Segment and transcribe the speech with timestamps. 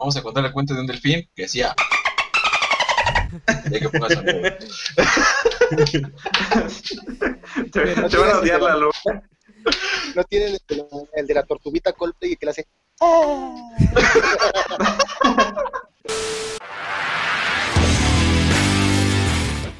[0.00, 1.74] vamos a contar el cuento de un delfín que decía...
[3.70, 4.08] Ya que pongas
[7.70, 9.22] te, te van a odiar la loca.
[10.16, 10.84] No tienen el, de la-
[11.14, 12.66] el de la tortuguita Coldplay que le hace.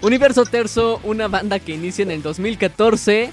[0.02, 3.30] Universo Terzo, una banda que inicia en el 2014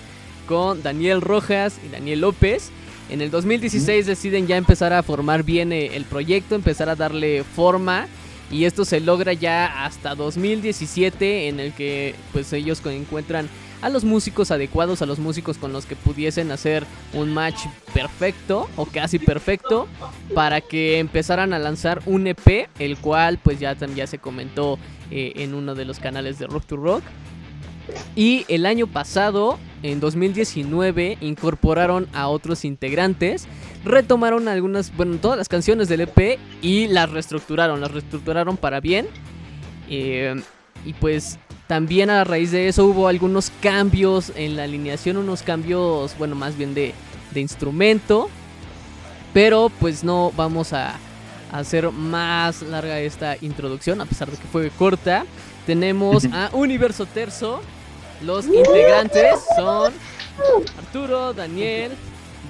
[0.47, 2.71] con Daniel Rojas y Daniel López.
[3.09, 7.43] En el 2016 deciden ya empezar a formar bien eh, el proyecto, empezar a darle
[7.43, 8.07] forma.
[8.49, 13.49] Y esto se logra ya hasta 2017 en el que pues ellos encuentran
[13.81, 17.59] a los músicos adecuados, a los músicos con los que pudiesen hacer un match
[17.93, 19.87] perfecto o casi perfecto
[20.33, 24.79] para que empezaran a lanzar un EP, el cual pues ya ya se comentó
[25.11, 27.03] eh, en uno de los canales de Rock to Rock.
[28.15, 33.47] Y el año pasado, en 2019, incorporaron a otros integrantes,
[33.83, 39.07] retomaron algunas, bueno, todas las canciones del EP y las reestructuraron, las reestructuraron para bien.
[39.89, 40.35] Eh,
[40.85, 46.17] y pues también a raíz de eso hubo algunos cambios en la alineación, unos cambios,
[46.17, 46.93] bueno, más bien de,
[47.31, 48.29] de instrumento.
[49.33, 50.95] Pero pues no vamos a,
[51.51, 55.25] a hacer más larga esta introducción, a pesar de que fue corta.
[55.65, 57.61] Tenemos a Universo Terzo.
[58.21, 59.93] Los integrantes son
[60.77, 61.91] Arturo, Daniel,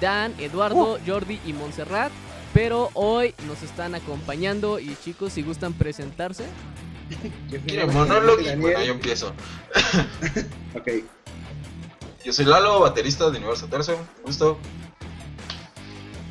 [0.00, 2.12] Dan, Eduardo, Jordi y Montserrat.
[2.54, 6.44] Pero hoy nos están acompañando y chicos, si gustan presentarse.
[7.92, 9.32] Monólogo y bueno, yo empiezo.
[10.74, 10.88] Ok,
[12.24, 13.98] Yo soy Lalo, baterista de Universo Terzo.
[14.24, 14.58] Gusto.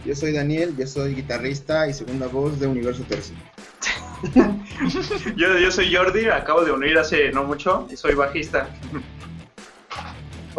[0.05, 3.35] yo soy Daniel, yo soy guitarrista y segunda voz de Universo Tercio.
[5.35, 8.67] Yo, yo soy Jordi, acabo de unir hace no mucho y soy bajista.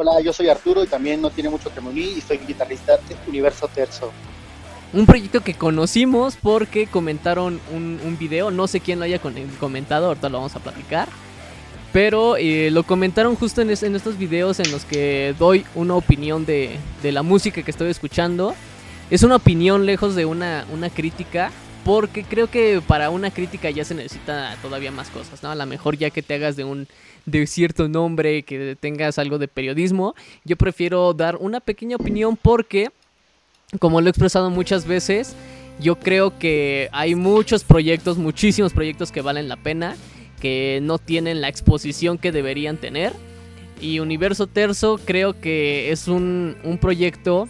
[0.01, 3.67] Hola, yo soy Arturo y también no tiene mucho que y soy guitarrista de Universo
[3.67, 4.13] Terzo.
[4.93, 9.21] Un proyecto que conocimos porque comentaron un, un video, no sé quién lo haya
[9.59, 11.09] comentado, ahorita lo vamos a platicar.
[11.93, 16.47] Pero eh, lo comentaron justo en, en estos videos en los que doy una opinión
[16.47, 18.55] de, de la música que estoy escuchando.
[19.11, 21.51] Es una opinión lejos de una, una crítica,
[21.89, 25.51] porque creo que para una crítica ya se necesita todavía más cosas, ¿no?
[25.51, 26.87] A lo mejor ya que te hagas de un
[27.25, 32.91] de cierto nombre, que tengas algo de periodismo, yo prefiero dar una pequeña opinión porque
[33.79, 35.35] como lo he expresado muchas veces,
[35.81, 39.97] yo creo que hay muchos proyectos, muchísimos proyectos que valen la pena,
[40.43, 43.15] que no tienen la exposición que deberían tener.
[43.81, 47.49] Y Universo Terzo creo que es un, un proyecto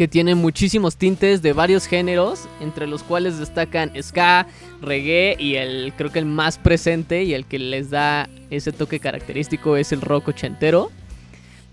[0.00, 4.46] que tiene muchísimos tintes de varios géneros, entre los cuales destacan ska,
[4.80, 8.98] reggae y el creo que el más presente y el que les da ese toque
[8.98, 10.90] característico es el rock ochentero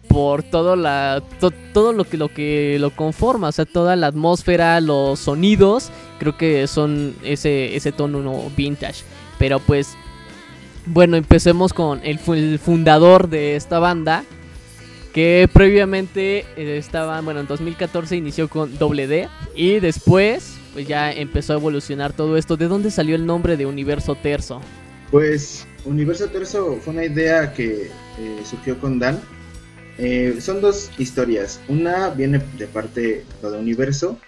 [0.10, 4.08] por todo la to- todo lo que lo que lo conforma, o sea, toda la
[4.08, 5.90] atmósfera, los sonidos,
[6.20, 9.06] creo que son ese ese tono no vintage.
[9.40, 9.96] Pero pues
[10.86, 12.20] bueno, empecemos con el
[12.60, 14.26] fundador de esta banda
[15.18, 21.12] que previamente eh, estaba, bueno, en 2014 inició con Doble D y después pues ya
[21.12, 22.56] empezó a evolucionar todo esto.
[22.56, 24.62] ¿De dónde salió el nombre de Universo Terzo?
[25.10, 27.86] Pues Universo Terzo fue una idea que
[28.20, 29.20] eh, surgió con Dan.
[29.98, 31.62] Eh, son dos historias.
[31.68, 34.20] Una viene de parte de Universo,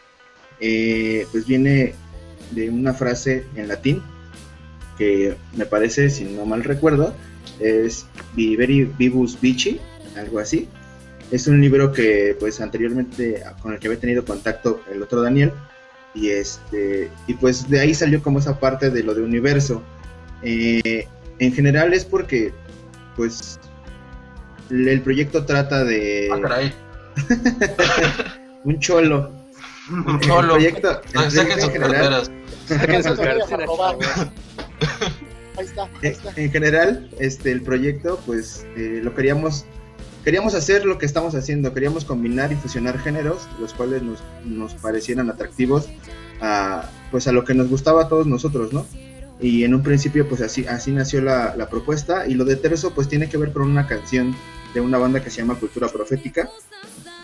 [0.57, 1.93] pues viene
[2.49, 4.01] de una frase en latín
[4.97, 7.13] que me parece, si no mal recuerdo,
[7.59, 9.79] es Viveri Vivus Vici,
[10.17, 10.67] algo así.
[11.31, 15.51] Es un libro que pues anteriormente con el que había tenido contacto el otro Daniel
[16.15, 19.83] y este y pues de ahí salió como esa parte de lo de universo.
[20.41, 21.07] Eh,
[21.39, 22.51] en general es porque
[23.15, 23.59] pues
[24.71, 26.73] el el proyecto trata de Ah, caray.
[28.63, 29.31] un cholo.
[29.91, 30.53] Un El cholo.
[30.53, 32.31] proyecto, el Ah, proyecto Saquen sus carteras.
[32.67, 34.29] Saquen sus carteras.
[35.57, 36.33] Ahí está, ahí Eh, está.
[36.41, 39.65] en general, este, el proyecto, pues, eh, lo queríamos,
[40.23, 44.73] queríamos hacer lo que estamos haciendo, queríamos combinar y fusionar géneros, los cuales nos, nos
[44.75, 45.89] parecieran atractivos
[46.41, 48.85] a, pues, a lo que nos gustaba a todos nosotros, ¿no?
[49.41, 52.93] Y en un principio, pues, así, así nació la, la propuesta, y lo de Terzo,
[52.93, 54.35] pues, tiene que ver con una canción
[54.73, 56.49] de una banda que se llama Cultura Profética,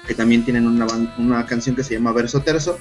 [0.08, 0.88] que también tienen una,
[1.18, 2.78] una canción que se llama Verso Terzo,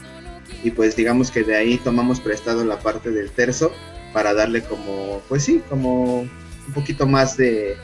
[0.63, 3.71] y pues digamos que de ahí tomamos prestado la parte del terzo
[4.15, 7.77] para darle como, pues sí, como un poquito más de,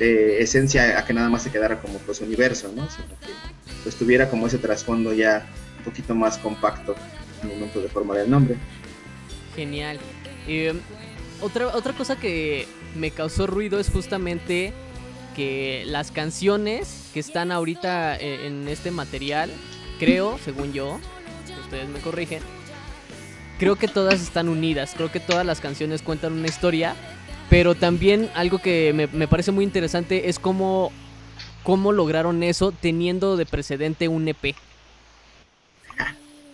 [0.00, 2.90] de esencia a que nada más se quedara como pues universo, ¿no?
[2.90, 3.32] Sino que
[3.82, 5.46] pues tuviera como ese trasfondo ya
[5.78, 6.96] un poquito más compacto
[7.42, 8.56] al momento de formar el nombre.
[9.54, 9.98] Genial.
[10.48, 10.72] Eh,
[11.40, 12.66] otra, otra cosa que
[12.96, 14.72] me causó ruido es justamente
[15.36, 19.50] que las canciones que están ahorita eh, en este material,
[19.98, 20.98] creo, según yo,
[21.62, 22.42] ustedes me corrigen,
[23.58, 26.96] creo que todas están unidas, creo que todas las canciones cuentan una historia,
[27.50, 30.90] pero también algo que me, me parece muy interesante es cómo,
[31.64, 34.54] cómo lograron eso teniendo de precedente un EP.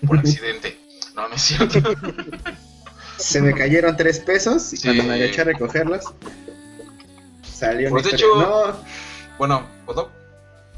[0.06, 0.78] Por accidente.
[1.14, 1.78] No, no es cierto.
[3.18, 4.84] Se me cayeron tres pesos y Sí.
[4.88, 6.04] cuando me agaché a recogerlos,
[7.42, 8.78] salió Pues, de historia- hecho- No,
[9.38, 10.10] Bueno, ¿puedo?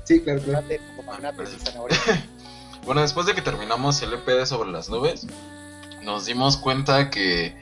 [0.04, 0.66] sí, claro, claro.
[2.84, 5.26] Bueno, después de que terminamos el EP de Sobre las Nubes,
[6.04, 7.54] nos dimos cuenta que,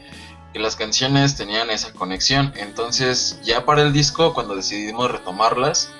[0.57, 2.51] que las canciones tenían esa conexión.
[2.57, 5.91] Entonces, ya para el disco, cuando decidimos retomarlas,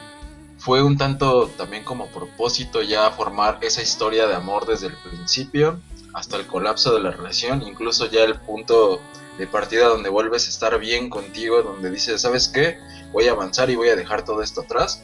[0.57, 5.79] fue un tanto también como propósito ya formar esa historia de amor desde el principio
[6.15, 9.03] hasta el colapso de la relación, incluso ya el punto
[9.37, 12.79] de partida donde vuelves a estar bien contigo, donde dices, ¿sabes qué?
[13.13, 15.03] Voy a avanzar y voy a dejar todo esto atrás.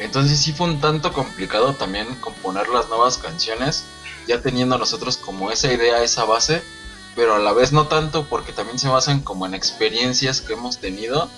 [0.00, 3.84] Entonces sí fue un tanto complicado también componer las nuevas canciones,
[4.26, 6.64] ya teniendo nosotros como esa idea, esa base,
[7.16, 10.78] pero a la vez no tanto porque también se basan como en experiencias que hemos
[10.78, 11.28] tenido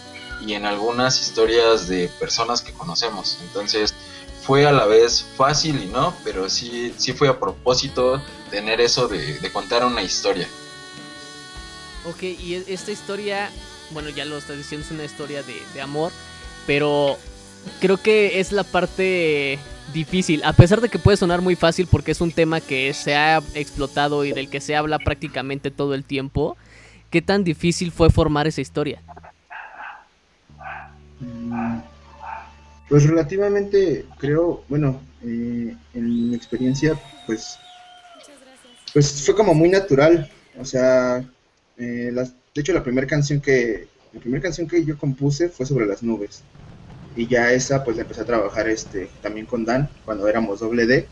[0.45, 3.39] y en algunas historias de personas que conocemos.
[3.43, 3.95] Entonces
[4.43, 8.21] fue a la vez fácil y no, pero sí, sí fue a propósito
[8.51, 10.49] tener eso de, de contar una historia.
[12.05, 13.51] Ok, y e- esta historia,
[13.91, 16.11] bueno, ya lo estás diciendo, es una historia de, de amor,
[16.67, 17.17] pero
[17.81, 19.61] creo que es la parte
[19.93, 23.15] difícil, a pesar de que puede sonar muy fácil porque es un tema que se
[23.15, 26.57] ha explotado y del que se habla prácticamente todo el tiempo,
[27.11, 29.03] ¿qué tan difícil fue formar esa historia?
[31.21, 31.81] Mm,
[32.89, 37.59] Pues relativamente, creo, bueno, eh, en mi experiencia, pues,
[38.93, 40.31] pues fue como muy natural.
[40.59, 41.25] O sea,
[41.79, 45.87] eh, de hecho la primera canción que, la primera canción que yo compuse fue sobre
[45.87, 46.43] las nubes.
[47.15, 51.09] Y ya esa, pues empecé a trabajar este, también con Dan, cuando éramos doble D.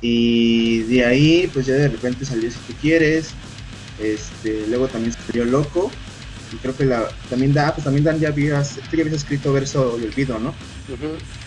[0.00, 3.30] Y de ahí, pues ya de repente salió Si Tú Quieres.
[4.00, 5.90] Este, luego también salió Loco.
[6.52, 9.52] Y creo que la, también, Dan, pues también Dan ya habías, tú ya habías escrito
[9.52, 10.54] verso y olvido, ¿no?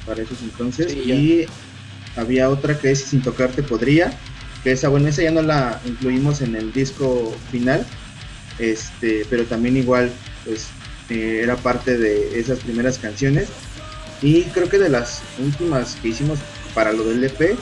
[0.06, 0.92] Para esos entonces.
[0.92, 1.16] Sí, ya.
[1.16, 1.46] y
[2.18, 4.12] había otra que es Sin Tocarte Podría.
[4.64, 7.86] Que esa, bueno, esa ya no la incluimos en el disco final.
[8.60, 10.12] Este, pero también igual,
[10.46, 10.68] pues,
[11.12, 13.50] eh, era parte de esas primeras canciones.
[14.22, 16.40] Y creo que de las últimas que hicimos
[16.74, 17.58] para lo del EP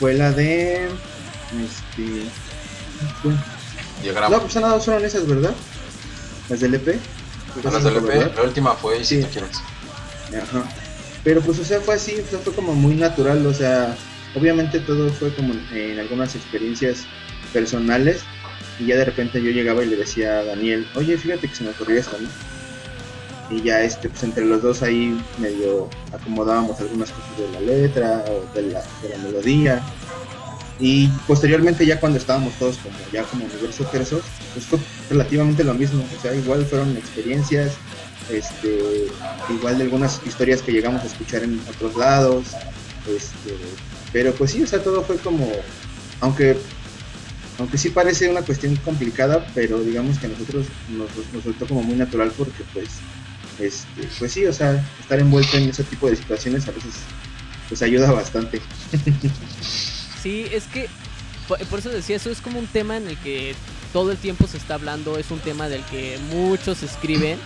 [0.00, 0.88] fue la de.
[1.64, 2.02] Este.
[3.22, 5.54] No, pues nada, fueron esas, ¿verdad?
[6.48, 6.98] Las del EP.
[7.62, 8.32] Las del EP, ¿verdad?
[8.34, 9.22] la última fue Y Si Sí.
[9.22, 9.58] Tú Quieres.
[10.42, 10.64] Ajá.
[11.22, 13.96] Pero pues, o sea, fue así, o sea, fue como muy natural, o sea,
[14.34, 17.04] obviamente todo fue como en algunas experiencias
[17.52, 18.22] personales
[18.80, 21.62] y ya de repente yo llegaba y le decía a Daniel, oye, fíjate que se
[21.62, 22.28] me ocurrió esto, ¿no?
[23.52, 28.24] Y ya, este, pues entre los dos ahí medio acomodábamos algunas cosas de la letra
[28.28, 29.82] o de la, de la melodía.
[30.80, 34.22] Y posteriormente ya cuando estábamos todos como ya como universo tersos,
[34.54, 34.78] pues fue
[35.10, 37.74] relativamente lo mismo, o sea, igual fueron experiencias,
[38.30, 39.06] este,
[39.50, 42.46] igual de algunas historias que llegamos a escuchar en otros lados,
[43.06, 43.56] este,
[44.12, 45.48] pero pues sí, o sea, todo fue como,
[46.20, 46.56] aunque,
[47.58, 51.82] aunque sí parece una cuestión complicada, pero digamos que a nosotros nos, nos resultó como
[51.82, 52.88] muy natural porque pues,
[53.58, 56.94] este, pues sí, o sea, estar envuelto en ese tipo de situaciones a veces
[57.68, 58.60] pues ayuda bastante.
[60.22, 60.88] Sí, es que
[61.48, 63.54] por, eso decía, eso es como un tema en el que
[63.92, 67.38] todo el tiempo se está hablando, es un tema del que muchos escriben,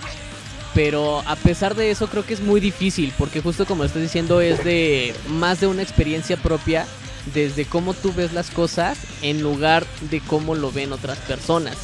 [0.75, 4.41] pero a pesar de eso creo que es muy difícil, porque justo como estás diciendo
[4.41, 6.87] es de más de una experiencia propia,
[7.35, 11.77] desde cómo tú ves las cosas en lugar de cómo lo ven otras personas.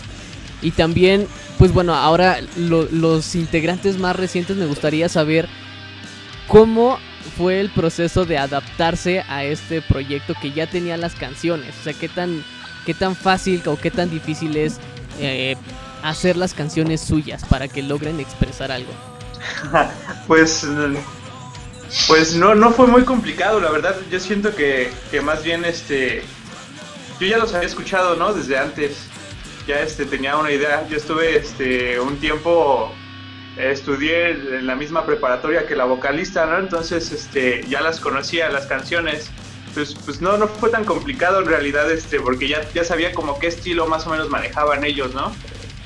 [0.63, 1.29] Y también,
[1.59, 5.51] pues bueno, ahora lo- los integrantes más recientes me gustaría saber
[6.47, 6.99] cómo
[7.37, 11.79] fue el proceso de adaptarse a este proyecto que ya tenía las canciones.
[11.79, 12.47] O sea, qué tan,
[12.85, 14.81] qué tan fácil o qué tan difícil es
[15.19, 15.57] eh,
[16.03, 18.99] hacer las canciones suyas para que logren expresar algo.
[20.27, 20.65] Pues,
[22.07, 23.97] pues no, no fue muy complicado, la verdad.
[24.11, 26.35] Yo siento que, que más bien este,
[27.19, 28.33] yo ya los había escuchado, ¿no?
[28.35, 29.12] Desde antes.
[29.67, 30.87] Ya este tenía una idea.
[30.89, 32.93] Yo estuve este un tiempo
[33.57, 36.59] estudié en la misma preparatoria que la vocalista, ¿no?
[36.59, 39.31] Entonces este ya las conocía las canciones.
[39.75, 43.39] Pues, pues no, no fue tan complicado en realidad, este, porque ya, ya sabía como
[43.39, 45.35] qué estilo más o menos manejaban ellos, ¿no?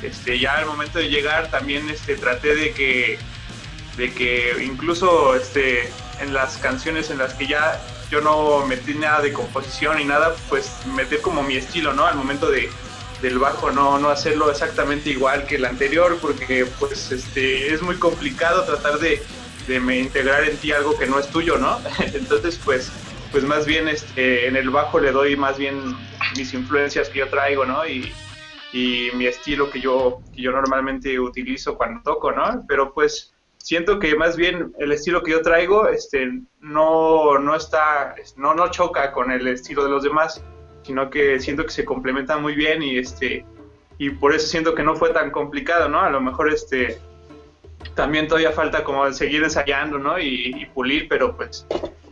[0.02, 3.18] Este, ya al momento de llegar también este, traté de que
[3.96, 5.90] de que incluso este
[6.20, 7.80] en las canciones en las que ya
[8.10, 12.06] yo no metí nada de composición ni nada, pues meter como mi estilo, ¿no?
[12.06, 12.68] Al momento de
[13.22, 17.96] del bajo no no hacerlo exactamente igual que el anterior porque pues este es muy
[17.96, 19.22] complicado tratar de,
[19.66, 21.78] de integrar en ti algo que no es tuyo, ¿no?
[22.14, 22.92] Entonces pues
[23.32, 25.96] pues más bien este en el bajo le doy más bien
[26.36, 27.86] mis influencias que yo traigo, ¿no?
[27.86, 28.12] Y,
[28.72, 32.64] y mi estilo que yo, que yo normalmente utilizo cuando toco, ¿no?
[32.68, 38.14] Pero pues siento que más bien el estilo que yo traigo este, no, no está,
[38.36, 40.42] no, no choca con el estilo de los demás,
[40.86, 43.44] sino que siento que se complementa muy bien y este
[43.98, 46.00] y por eso siento que no fue tan complicado, ¿no?
[46.00, 47.00] A lo mejor este
[47.94, 50.18] también todavía falta como seguir ensayando, ¿no?
[50.18, 51.66] Y, pulir, pero pues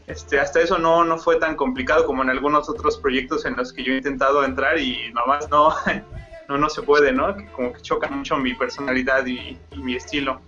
[0.07, 3.73] este, hasta eso no, no fue tan complicado como en algunos otros proyectos en los
[3.73, 5.75] que yo he intentado entrar y nomás no,
[6.49, 7.37] no, no se puede, ¿no?
[7.37, 10.41] Que como que choca mucho mi personalidad y, mi estilo.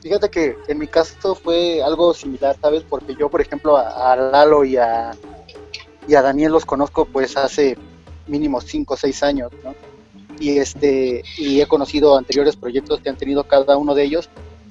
[0.00, 2.82] Fíjate que en mi caso fue algo similar, ¿sabes?
[2.88, 5.10] Porque yo, por ejemplo, a, Lalo y a,
[6.08, 7.76] y a Daniel los conozco pues hace
[8.26, 9.74] mínimo 5 o 6 años, ¿no?
[10.40, 14.30] Y, este, y he conocido anteriores proyectos que han tenido cada uno de ellos.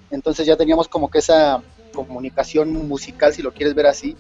[0.10, 1.62] Entonces ya teníamos como que esa
[1.94, 4.16] comunicación musical, si lo quieres ver así,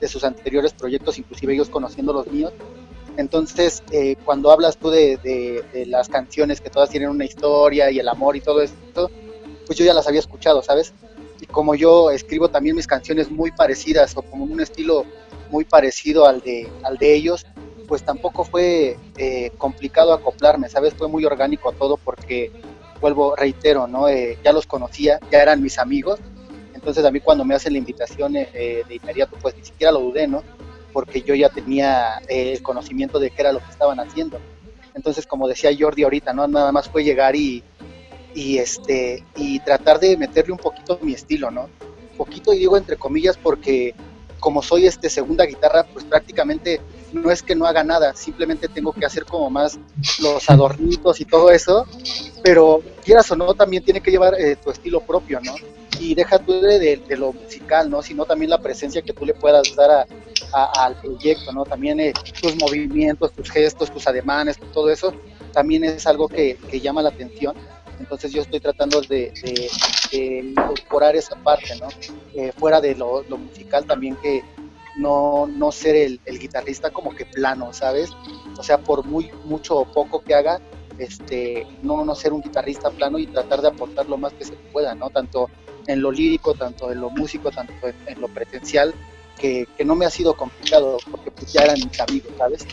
[0.00, 2.52] de sus anteriores proyectos, inclusive ellos conociendo los míos.
[3.16, 8.08] Entonces, eh, cuando hablas tú de, las canciones que todas tienen una historia y el
[8.08, 9.10] amor y todo esto,
[9.66, 10.92] pues yo ya las había escuchado, ¿sabes?
[11.40, 15.04] Y como yo escribo también mis canciones muy parecidas o como un estilo
[15.50, 17.46] muy parecido al de, al de ellos,
[17.88, 20.94] pues tampoco fue eh, complicado acoplarme, ¿sabes?
[20.94, 22.52] Fue muy orgánico todo porque,
[23.00, 24.08] vuelvo, reitero, ¿no?
[24.08, 26.20] Eh, ya los conocía, ya eran mis amigos,
[26.74, 30.26] entonces a mí cuando me hacen la invitación de inmediato, pues ni siquiera lo dudé,
[30.26, 30.42] ¿no?
[30.92, 34.38] porque yo ya tenía eh, el conocimiento de qué era lo que estaban haciendo.
[34.94, 36.46] Entonces, como decía Jordi ahorita, ¿no?
[36.48, 37.62] Nada más fue llegar y,
[38.34, 41.68] y, este, y tratar de meterle un poquito mi estilo, ¿no?
[42.12, 43.94] Un poquito, y digo entre comillas, porque
[44.40, 46.80] como soy este segunda guitarra, pues prácticamente
[47.12, 49.78] no es que no haga nada, simplemente tengo que hacer como más
[50.20, 51.86] los adornitos y todo eso,
[52.42, 55.54] pero quieras o no, también tiene que llevar eh, tu estilo propio, ¿no?
[55.98, 58.02] Y deja tú de, de, lo musical, ¿no?
[58.02, 59.90] Sino también la presencia que tú le puedas dar
[60.52, 61.64] a, al proyecto, ¿no?
[61.64, 65.12] También eh, tus movimientos, tus gestos, tus ademanes, todo eso,
[65.52, 67.54] también es algo que, llama la atención.
[68.00, 69.32] Entonces yo estoy tratando de,
[70.10, 71.88] incorporar esa parte, ¿no?
[72.34, 74.42] Eh, fuera de lo, musical también que
[74.96, 78.10] no, no ser el, guitarrista como que plano, ¿sabes?
[78.58, 80.60] O sea, por muy mucho o poco que haga,
[80.98, 84.54] este, no, no ser un guitarrista plano y tratar de aportar lo más que se
[84.72, 85.10] pueda, ¿no?
[85.10, 85.48] Tanto
[85.86, 87.74] en lo lírico, tanto en lo músico, tanto
[88.06, 88.94] en lo presencial,
[89.38, 92.66] que, no me ha sido complicado porque pues ya eran mis amigos, ¿sabes?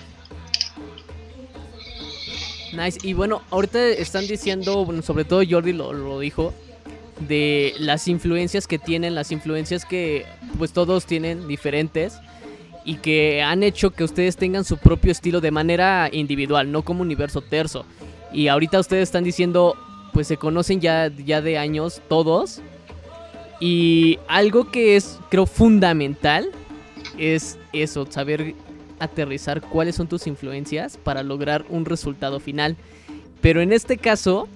[2.77, 6.53] Nice, y bueno, ahorita están diciendo, bueno, sobre todo Jordi lo, lo dijo,
[7.27, 10.25] de las influencias que tienen, las influencias que
[10.57, 12.19] pues todos tienen diferentes
[12.85, 17.01] y que han hecho que ustedes tengan su propio estilo de manera individual, no como
[17.01, 17.85] universo terzo.
[18.31, 19.75] Y ahorita ustedes están diciendo,
[20.13, 22.61] pues se conocen ya, ya de años todos
[23.59, 26.51] y algo que es, creo, fundamental
[27.17, 28.53] es eso, saber
[28.99, 32.75] aterrizar cuáles son tus influencias para lograr un resultado final.
[33.41, 34.47] Pero en este caso,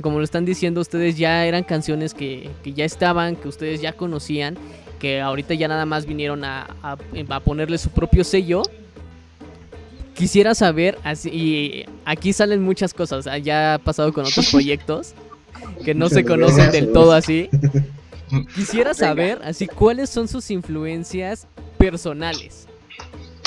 [0.00, 4.56] como lo están diciendo, ustedes ya eran canciones que, ya estaban, que ustedes ya conocían,
[4.98, 8.62] que ahorita ya nada más vinieron a, a, ponerle su propio sello.
[10.14, 15.14] Quisiera saber, así, y aquí salen muchas cosas, ya ha pasado con otros proyectos
[15.84, 17.48] que no se conocen del todo así.
[18.54, 21.46] Quisiera saber, así, cuáles son sus influencias
[21.78, 22.67] personales.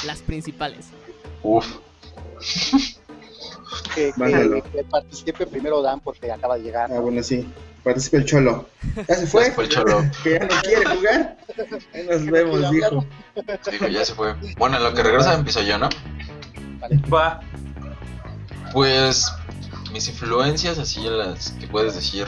[0.06, 0.88] Las principales.
[1.44, 1.66] Uf.
[3.96, 4.14] Que,
[4.90, 6.92] participe primero Dan porque acaba de llegar.
[6.92, 7.48] Ah, bueno, sí.
[7.84, 8.68] Participe el Cholo.
[9.08, 9.48] ¿Ya se fue?
[9.48, 10.04] el Cholo.
[10.24, 11.38] que ya no quiere jugar.
[11.94, 13.06] Ahí nos vemos, dijo.
[13.72, 14.36] Dijo, ya se fue.
[14.58, 15.90] Bueno, en lo que regresa empiezo yo, ¿no?
[16.80, 17.02] Vale.
[17.12, 17.42] Va.
[18.74, 19.32] Pues
[19.92, 22.28] mis influencias, así las que puedes decir,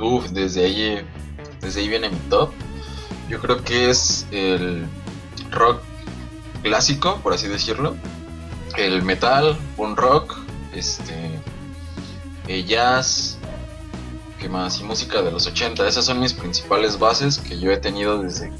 [0.00, 1.06] Uf, desde ahí
[1.60, 2.50] desde ahí viene mi top.
[3.28, 4.84] Yo creo que es el
[5.50, 5.80] rock
[6.64, 7.94] clásico, por así decirlo.
[8.76, 10.36] El metal, un rock,
[10.72, 11.14] este,
[12.48, 13.38] el jazz,
[14.40, 14.80] ¿qué más?
[14.80, 15.86] Y música de los 80.
[15.86, 18.52] Esas son mis principales bases que yo he tenido desde,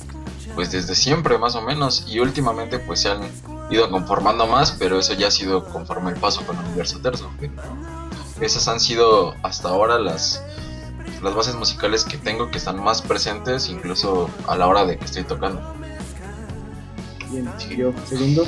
[0.54, 2.04] pues desde siempre más o menos.
[2.06, 3.23] Y últimamente pues se han
[3.70, 7.28] ido conformando más, pero eso ya ha sido conforme el paso con el universo terzo.
[8.40, 10.44] Esas han sido hasta ahora las
[11.23, 15.06] las bases musicales que tengo que están más presentes incluso a la hora de que
[15.06, 15.84] estoy tocando.
[17.35, 18.47] Bien, yo segundo.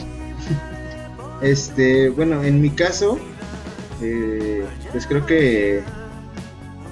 [1.42, 3.18] Este, bueno, en mi caso,
[4.00, 5.82] eh, pues creo que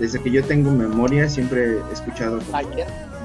[0.00, 2.40] desde que yo tengo memoria siempre he escuchado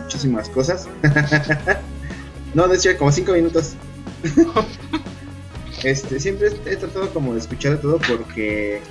[0.04, 0.88] muchísimas cosas.
[2.54, 3.74] no, de hecho, como cinco minutos.
[5.84, 8.82] este, siempre he tratado como de escuchar todo porque,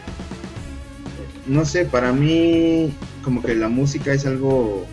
[1.47, 2.93] no sé, para mí
[3.23, 4.87] como que la música es algo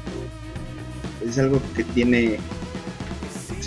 [1.27, 2.37] es algo que tiene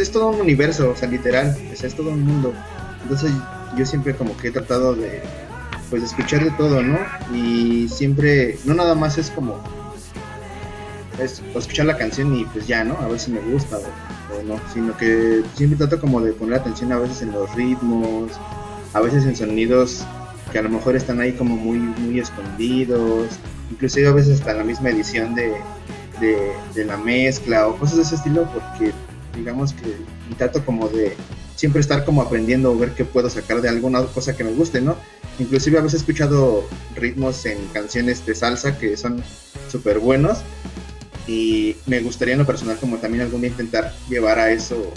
[0.02, 2.52] es todo un universo o sea literal es todo un mundo
[3.02, 3.32] entonces
[3.76, 5.22] yo siempre como que he tratado de
[5.90, 6.98] pues escuchar de todo, ¿no?
[7.34, 9.58] Y siempre, no nada más es como
[11.18, 12.96] es escuchar la canción y pues ya, ¿no?
[12.98, 16.92] A ver si me gusta o, no, sino que siempre trato como de poner atención
[16.92, 18.30] a veces en los ritmos,
[18.94, 20.04] a veces en sonidos
[20.52, 23.30] que a lo mejor están ahí como muy, muy escondidos,
[23.70, 25.54] inclusive a veces hasta la misma edición de,
[26.20, 28.92] de, la mezcla o cosas de ese estilo, porque
[29.34, 29.96] digamos que
[30.36, 31.16] trato como de
[31.56, 34.80] siempre estar como aprendiendo o ver qué puedo sacar de alguna cosa que me guste,
[34.80, 34.96] ¿no?
[35.38, 39.22] Inclusive a veces he escuchado ritmos en canciones de salsa que son
[39.68, 40.38] súper buenos
[41.26, 44.92] y me gustaría en lo personal como también algún día intentar llevar a eso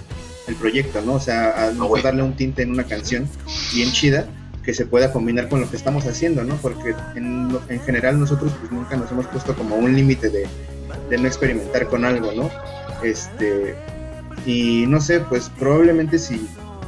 [0.47, 1.13] el proyecto, ¿no?
[1.13, 3.27] O sea, a ah, darle un tinte en una canción
[3.73, 4.27] bien chida
[4.63, 6.55] que se pueda combinar con lo que estamos haciendo, ¿no?
[6.57, 10.47] Porque en, en general nosotros pues nunca nos hemos puesto como un límite de,
[11.09, 12.49] de, no experimentar con algo, ¿no?
[13.03, 13.75] Este,
[14.45, 16.47] y no sé, pues probablemente si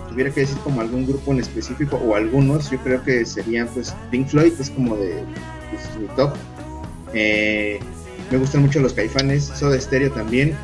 [0.09, 3.95] tuviera que decir como algún grupo en específico o algunos, yo creo que serían pues
[4.11, 5.23] Pink Floyd, es como de
[5.71, 6.33] pues, top.
[7.13, 7.79] Eh,
[8.31, 10.55] me gustan mucho los caifanes, Soda Stereo también.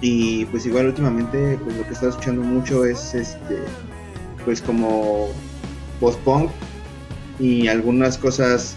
[0.00, 3.58] Y pues igual últimamente pues lo que he estado escuchando mucho es este
[4.46, 5.28] pues como
[6.00, 6.50] post-punk
[7.38, 8.76] y algunas cosas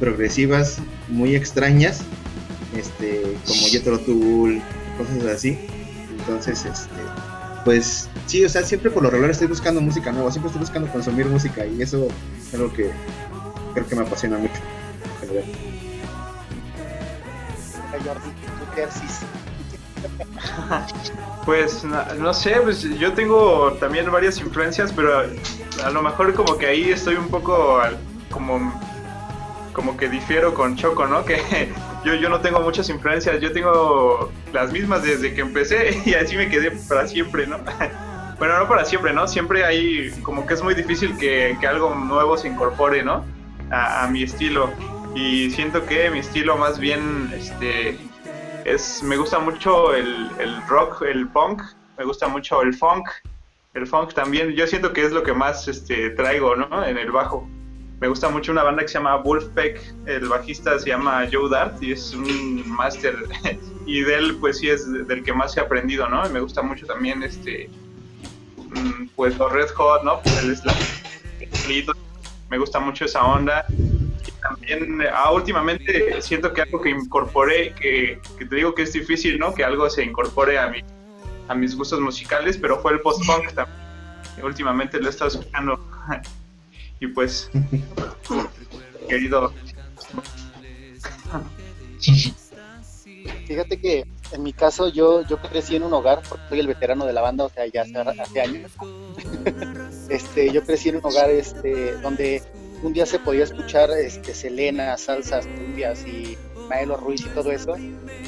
[0.00, 2.00] progresivas muy extrañas,
[2.76, 4.62] este como Jethro Tull,
[4.96, 5.58] cosas así.
[6.26, 7.02] Entonces, este
[7.64, 10.90] pues sí, o sea, siempre por lo regular estoy buscando música nueva, siempre estoy buscando
[10.90, 12.08] consumir música y eso
[12.40, 12.90] es algo que
[13.74, 14.54] creo que me apasiona mucho.
[21.44, 25.24] Pues no, sé, pues yo tengo también varias influencias, pero
[25.84, 27.80] a lo mejor como que ahí estoy un poco
[28.30, 28.80] como
[29.72, 31.24] como que difiero con Choco, ¿no?
[31.24, 31.72] Que
[32.04, 36.36] yo, yo no tengo muchas influencias, yo tengo las mismas desde que empecé y así
[36.36, 37.58] me quedé para siempre, ¿no?
[38.38, 39.28] Bueno, no para siempre, ¿no?
[39.28, 43.24] Siempre hay como que es muy difícil que, algo nuevo se incorpore, ¿no?
[43.70, 44.68] A, a, mi estilo.
[45.14, 47.96] Y siento que mi estilo más bien, este,
[48.64, 51.62] es, me gusta mucho el, el, rock, el punk,
[51.96, 53.08] me gusta mucho el funk,
[53.74, 56.84] el funk también, yo siento que es lo que más este, traigo, ¿no?
[56.84, 57.48] En el bajo.
[58.02, 61.80] Me gusta mucho una banda que se llama Wolfpack, el bajista se llama Joe Dart
[61.80, 63.14] y es un máster
[63.86, 66.26] y de él pues sí es del que más he aprendido, ¿no?
[66.26, 67.70] Y me gusta mucho también este,
[68.74, 70.20] mm, pues los Red Hot, ¿no?
[70.20, 70.62] Pues
[72.50, 73.64] me gusta mucho esa onda
[74.42, 79.54] también ah, últimamente siento que algo que incorporé, que, te digo que es difícil, ¿no?
[79.54, 80.80] Que algo se incorpore a, mi,
[81.46, 83.78] a mis gustos musicales, pero fue el post-punk también.
[84.42, 85.78] Últimamente lo he estado escuchando.
[87.02, 87.50] y pues,
[89.08, 89.52] querido.
[93.46, 97.04] Fíjate que en mi caso yo, yo crecí en un hogar, porque soy el veterano
[97.04, 98.70] de la banda, o sea, ya hace, hace años.
[100.08, 102.40] este, yo crecí en un hogar este, donde
[102.84, 106.38] un día se podía escuchar este, Selena, salsas, cumbias y
[106.68, 107.74] Maelo Ruiz y todo eso,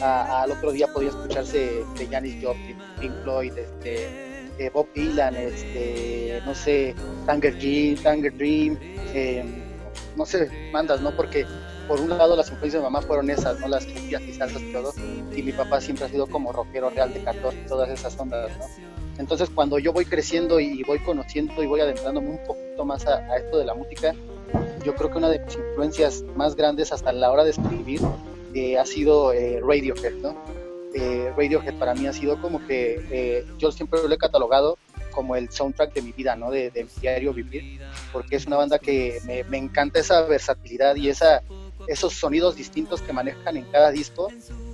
[0.03, 6.41] al otro día podía escucharse de Janis Joplin, Pink Floyd, este, eh, Bob Dylan, este,
[6.45, 6.95] no sé,
[7.27, 8.79] Tanger Dream, Tanger Dream
[9.13, 9.47] em,
[10.17, 11.15] no sé, mandas, ¿no?
[11.17, 11.47] Porque
[11.89, 13.69] por un lado las influencias de mamá fueron esas, ¿no?
[13.69, 14.93] Las y salsas y todo,
[15.35, 18.51] y mi papá siempre ha sido como rockero real de 14 y todas esas ondas,
[18.59, 18.65] ¿no?
[19.19, 23.37] Entonces cuando yo voy creciendo y voy conociendo y voy adentrándome un poquito más a
[23.37, 24.15] esto de la música,
[24.85, 28.01] yo creo que una de mis influencias más grandes hasta la hora de escribir
[28.55, 30.37] eh, ha sido eh, Radiohead, ¿no?
[30.95, 34.79] Eh, Radiohead para mí ha sido como que yo siempre lo he catalogado
[35.15, 36.51] como el soundtrack de mi vida, ¿no?
[36.51, 37.81] De, mi diario vivir,
[38.13, 41.43] porque es una banda que me, encanta esa versatilidad y esa,
[41.87, 44.29] esos sonidos distintos que manejan en cada disco,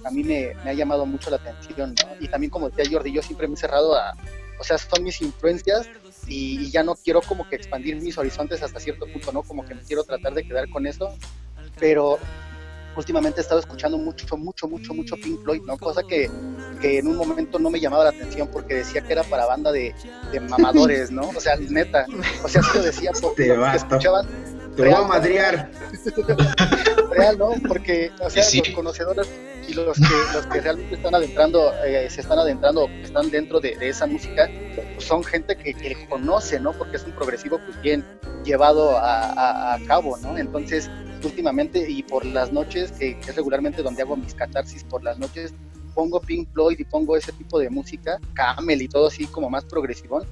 [0.05, 2.25] a mí me, ha llamado mucho la atención, ¿no?
[2.25, 4.15] Y también como decía Jordi, yo siempre me he cerrado a,
[4.59, 5.89] o sea, son mis influencias
[6.27, 9.43] y, ya no quiero como que expandir mis horizontes hasta cierto punto, ¿no?
[9.43, 11.15] Como que me quiero tratar de quedar con eso,
[11.79, 12.19] pero
[12.97, 15.77] últimamente he estado escuchando mucho, mucho, mucho, mucho Pink Floyd, ¿no?
[15.79, 16.31] Cosa que,
[16.81, 19.73] que en un momento no me llamaba la atención porque decía que era para banda
[19.73, 19.95] de,
[20.33, 21.29] de mamadores, ¿no?
[21.29, 22.07] O sea, neta,
[22.43, 24.27] o sea, sí lo decía porque Te escuchaban...
[24.77, 25.71] Te voy a madrear.
[27.11, 27.51] Real, ¿no?
[27.67, 29.29] Porque, o sea, los conocedores
[29.67, 33.77] y los que, los que realmente están adentrando, eh, se están adentrando, están dentro de,
[33.81, 34.49] esa música,
[34.95, 36.73] pues son gente que, que, conoce, ¿no?
[36.73, 38.05] Porque es un progresivo pues bien
[38.45, 40.39] llevado a, a, cabo, ¿no?
[40.39, 40.91] Entonces,
[41.27, 45.53] últimamente y por las noches, que, es regularmente donde hago mis catarsis por las noches,
[45.95, 49.65] pongo Pink Floyd y pongo ese tipo de música, Camel y todo así como más
[49.65, 50.25] progresivón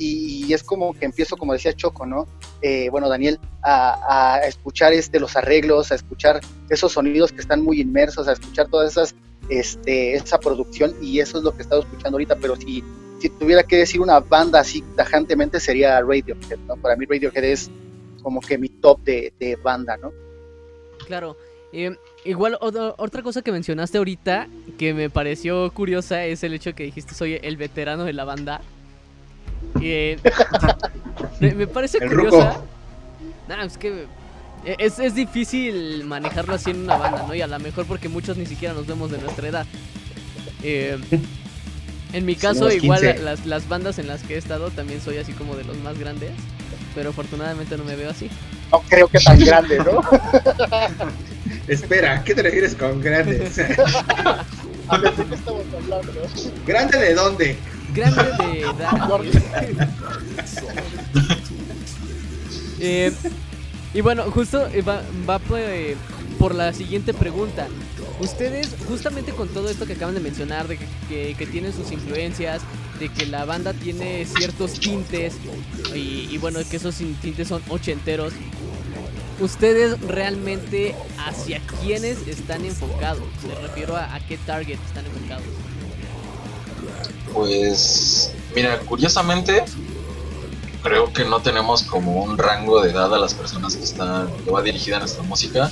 [0.00, 2.26] y, es como que empiezo, como decía Choco, ¿no?
[2.62, 7.80] Eh, bueno, Daniel, a, escuchar este, los arreglos, a escuchar esos sonidos que están muy
[7.80, 9.14] inmersos, a escuchar todas esas,
[9.50, 12.82] este, esa producción y eso es lo que he estado escuchando ahorita, pero si,
[13.20, 16.76] si tuviera que decir una banda así tajantemente sería Radiohead, ¿no?
[16.76, 17.70] Para mí Radiohead es
[18.22, 20.12] como que mi top de, de banda, ¿no?
[21.10, 21.36] Claro.
[21.72, 24.46] Eh, igual otra, otra cosa que mencionaste ahorita
[24.78, 28.60] que me pareció curiosa es el hecho que dijiste soy el veterano de la banda.
[29.82, 30.18] Eh,
[31.40, 32.62] me, me parece El curiosa.
[33.48, 34.06] Nah, es que
[34.64, 37.34] e, es, es difícil manejarlo así en una banda, ¿no?
[37.34, 39.66] Y a lo mejor porque muchos ni siquiera nos vemos de nuestra edad.
[40.62, 40.96] Eh,
[42.12, 43.18] en mi caso, Somos igual 15.
[43.24, 45.98] las, las bandas en las que he estado también soy así como de los más
[45.98, 46.30] grandes.
[46.94, 48.30] Pero afortunadamente no me veo así.
[48.70, 50.00] No creo que tan grande, ¿no?
[51.68, 53.42] Espera, ¿qué te refieres con grande?
[53.46, 54.44] O sea,
[54.88, 56.12] A ver, ¿de qué estamos hablando?
[56.66, 57.56] ¿Grande de dónde?
[57.94, 59.20] Grande de edad.
[62.82, 63.12] Eh,
[63.92, 65.98] y bueno, justo eh, va, va pues,
[66.40, 67.68] por la siguiente pregunta.
[68.18, 72.62] Ustedes, justamente con todo esto que acaban de mencionar, de que, que- tienen sus influencias,
[72.98, 75.34] de que la banda tiene ciertos tintes,
[75.94, 78.32] y, y bueno, que esos tin- tintes son ochenteros,
[79.38, 80.94] ¿ustedes realmente
[81.26, 83.22] hacia quiénes están enfocados?
[83.46, 85.44] Me refiero a, a qué target están enfocados.
[87.34, 89.62] Pues, mira, curiosamente,
[90.82, 94.50] creo que no tenemos como un rango de edad a las personas que están, que
[94.50, 95.70] va dirigida nuestra música,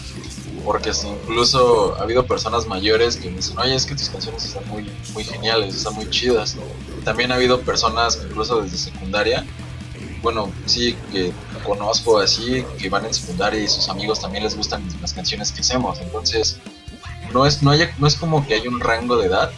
[0.64, 4.66] porque incluso ha habido personas mayores que me dicen, oye, es que tus canciones están
[4.68, 6.56] muy, muy geniales, están muy chidas.
[7.04, 9.44] También ha habido personas incluso desde secundaria,
[10.22, 11.32] bueno, sí, que
[11.64, 15.60] conozco así, que van en secundaria y sus amigos también les gustan las canciones que
[15.60, 16.58] hacemos, entonces
[17.32, 19.50] no es, no, hay, no es como que hay un rango de edad,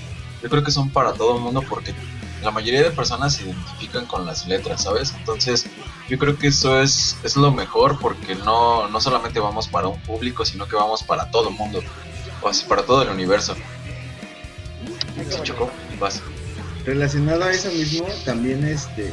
[0.42, 1.94] yo creo que son para todo el mundo porque
[2.42, 5.12] la mayoría de personas se identifican con las letras, ¿sabes?
[5.18, 5.66] Entonces,
[6.10, 10.00] yo creo que eso es, es lo mejor porque no, no solamente vamos para un
[10.00, 11.80] público, sino que vamos para todo el mundo,
[12.42, 13.54] o así, para todo el universo.
[15.28, 15.70] ¿Se chocó?
[16.00, 16.20] Vas.
[16.84, 19.12] Relacionado a eso mismo, también este,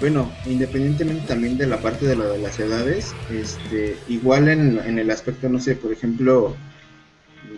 [0.00, 4.98] bueno, independientemente también de la parte de lo de las edades, este, igual en, en
[4.98, 6.56] el aspecto, no sé, por ejemplo,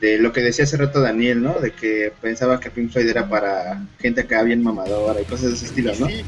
[0.02, 1.60] de lo que decía hace rato Daniel, ¿no?
[1.60, 5.54] De que pensaba que Pink Floyd era para gente acá bien mamadora y cosas de
[5.54, 6.08] ese estilo, ¿no?
[6.08, 6.24] Sí,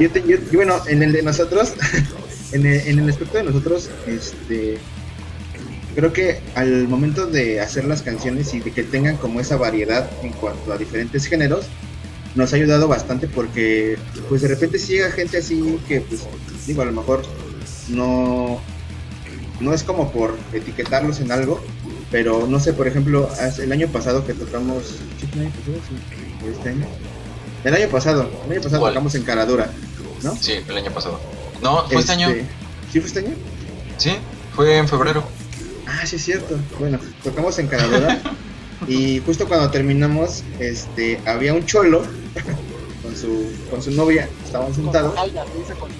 [0.00, 1.72] Yo, te- yo- bueno, en el de nosotros,
[2.52, 4.78] en el, en el aspecto de nosotros, este,
[5.94, 10.10] creo que al momento de hacer las canciones y de que tengan como esa variedad
[10.24, 11.66] en cuanto a diferentes géneros,
[12.34, 13.96] nos ha ayudado bastante porque,
[14.28, 16.26] pues de repente si llega gente así que, pues,
[16.66, 17.22] digo, a lo mejor
[17.88, 18.60] no,
[19.60, 21.64] no es como por etiquetarlos en algo,
[22.10, 24.84] pero no sé, por ejemplo, hace- el año pasado que tocamos,
[25.20, 25.76] ¿sí fue el año pasado?
[25.88, 26.86] Sí, ¿o este año?
[27.64, 28.92] El año pasado, el año pasado ¿Cuál?
[28.94, 29.70] tocamos en Caradura,
[30.22, 30.36] ¿no?
[30.36, 31.18] Sí, el año pasado.
[31.62, 32.28] No, fue este año.
[32.92, 33.34] ¿Sí fue este año?
[33.96, 34.12] Sí,
[34.54, 35.24] fue en febrero.
[35.86, 36.56] Ah, sí es cierto.
[36.78, 38.20] Bueno, tocamos en Caradura
[38.88, 42.02] y justo cuando terminamos, este, había un cholo
[43.02, 45.14] con su, con su novia, estaban sentados,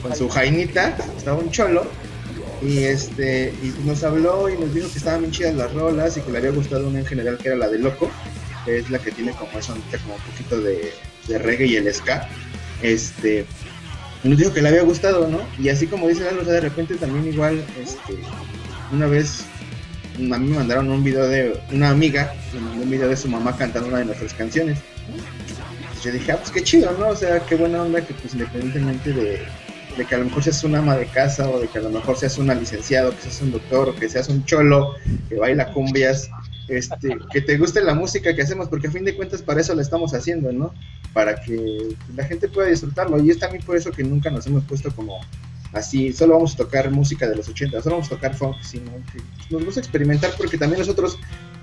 [0.02, 1.86] Con su jainita, estaba un cholo
[2.62, 6.20] y este y nos habló y nos dijo que estaban bien chidas las rolas y
[6.20, 8.10] que le había gustado una en general que era la de Loco,
[8.64, 10.92] que es la que tiene como eso, como un poquito de,
[11.38, 12.28] reggae y el ska.
[12.82, 13.46] Este
[14.24, 15.40] nos dijo que le había gustado, ¿no?
[15.58, 18.18] Y así como dice Lalo, o sea, de repente también igual, este,
[18.92, 19.44] una vez
[20.16, 23.28] a mí me mandaron un video de una amiga, me mandó un video de su
[23.28, 24.78] mamá cantando una de nuestras canciones.
[26.02, 27.08] Yo dije, ah, pues qué chido, ¿no?
[27.08, 29.42] O sea, qué buena onda que pues independientemente de,
[29.96, 31.90] de que a lo mejor seas una ama de casa o de que a lo
[31.90, 34.94] mejor seas una licenciado, que seas un doctor o que seas un cholo
[35.28, 36.28] que baila cumbias,
[36.68, 39.74] este, que te guste la música que hacemos, porque a fin de cuentas para eso
[39.74, 40.74] la estamos haciendo, ¿no?
[41.12, 43.22] Para que la gente pueda disfrutarlo.
[43.22, 45.20] Y es también por eso que nunca nos hemos puesto como
[45.72, 48.90] así, solo vamos a tocar música de los 80, solo vamos a tocar funk, sino
[49.12, 51.18] que nos gusta experimentar porque también nosotros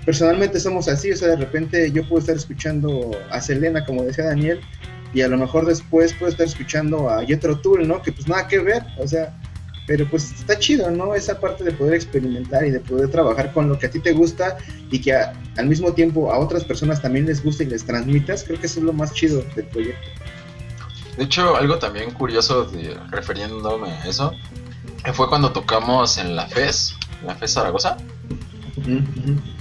[0.05, 4.25] personalmente somos así, o sea, de repente yo puedo estar escuchando a Selena, como decía
[4.25, 4.61] Daniel,
[5.13, 8.01] y a lo mejor después puedo estar escuchando a Jethro Tull, ¿no?
[8.01, 9.33] Que pues nada que ver, o sea,
[9.85, 11.13] pero pues está chido, ¿no?
[11.13, 14.13] Esa parte de poder experimentar y de poder trabajar con lo que a ti te
[14.13, 14.57] gusta
[14.89, 18.43] y que a- al mismo tiempo a otras personas también les gusta y les transmitas,
[18.43, 20.07] creo que eso es lo más chido del proyecto.
[21.17, 24.33] De hecho, algo también curioso de, refiriéndome a eso,
[25.13, 26.95] fue cuando tocamos en la FES,
[27.25, 27.97] la FES Zaragoza.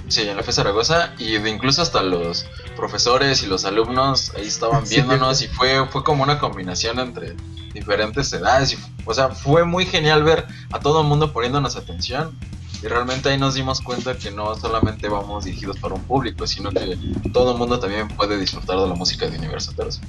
[0.07, 4.47] Sí, en la FES Zaragoza y de incluso hasta los profesores y los alumnos ahí
[4.47, 7.35] estaban Sí, viéndonos y fue, fue como una combinación entre
[7.73, 8.73] diferentes edades.
[8.73, 12.37] Y, o sea, fue muy genial ver a todo el mundo poniéndonos atención
[12.83, 16.69] y realmente ahí nos dimos cuenta que no solamente vamos dirigidos para un público, sino
[16.69, 16.97] que
[17.31, 20.01] todo el mundo también puede disfrutar de la música de Universo Teros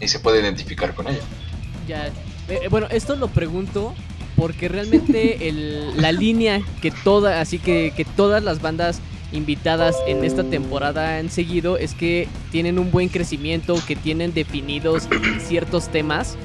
[0.00, 1.20] y se puede identificar con ella.
[1.86, 2.06] Ya.
[2.06, 2.12] Eh,
[2.62, 3.94] eh, bueno, esto lo pregunto
[4.36, 9.00] porque realmente el- la línea que toda, así que, que todas las bandas
[9.32, 15.08] invitadas en esta temporada han seguido es que tienen un buen crecimiento, que tienen definidos
[15.40, 16.36] ciertos temas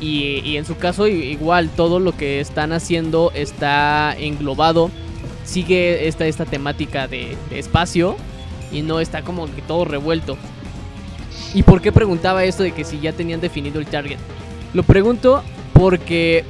[0.00, 4.90] Y, en su caso igual todo lo que están haciendo está englobado,
[5.44, 8.16] sigue esta, esta temática de, de espacio
[8.72, 10.36] y no está como que todo revuelto.
[11.54, 14.18] ¿Y por qué preguntaba esto de que si ya tenían definido el target?
[14.74, 16.44] Lo pregunto porque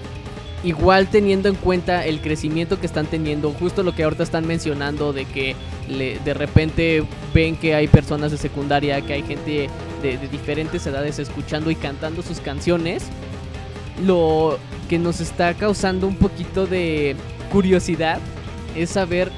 [0.67, 5.13] igual teniendo en cuenta el crecimiento que están teniendo, justo lo que ahorita están mencionando
[5.13, 5.55] de que
[5.89, 9.71] de repente ven que hay personas de secundaria, que hay gente
[10.03, 13.05] de, diferentes edades escuchando y cantando sus canciones,
[14.05, 17.15] lo que nos está causando un poquito de
[17.53, 18.19] curiosidad
[18.75, 19.31] es saber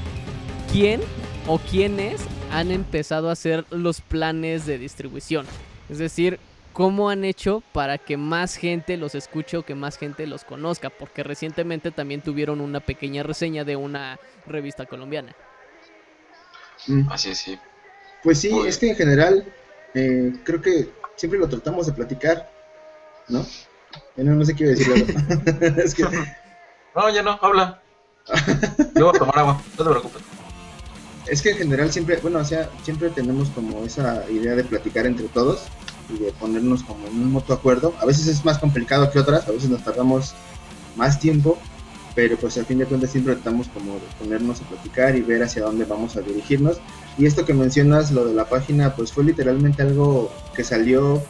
[0.73, 1.03] quién
[1.47, 5.45] o quiénes han empezado a hacer los planes de distribución.
[5.91, 6.41] Es decir,
[6.79, 10.91] cómo han hecho para que más gente los escuche o que más gente los conozca,
[10.91, 15.35] porque recientemente también tuvieron una pequeña reseña de una revista colombiana.
[16.87, 17.11] Mm.
[17.11, 17.59] Así es, sí.
[18.23, 19.53] Pues sí, es que en general
[19.93, 22.49] eh, creo que siempre lo tratamos de platicar,
[23.27, 23.45] ¿no?
[24.14, 25.17] No, no sé qué iba a decir.
[25.85, 26.05] es que...
[26.95, 27.83] No, ya no, habla.
[28.95, 30.23] Yo voy a tomar agua, no te preocupes
[31.27, 35.05] es que en general siempre, bueno, o sea, siempre tenemos como esa idea de platicar
[35.05, 35.69] entre todos
[36.11, 37.94] y de ponernos como en un mutuo acuerdo.
[38.01, 40.35] A veces es más complicado que otras, a veces nos tardamos
[40.97, 41.59] más tiempo,
[42.14, 45.42] pero pues al fin de cuentas siempre tratamos como de ponernos a platicar y ver
[45.42, 46.79] hacia dónde vamos a dirigirnos.
[47.16, 51.23] Y esto que mencionas, lo de la página, pues fue literalmente algo que salió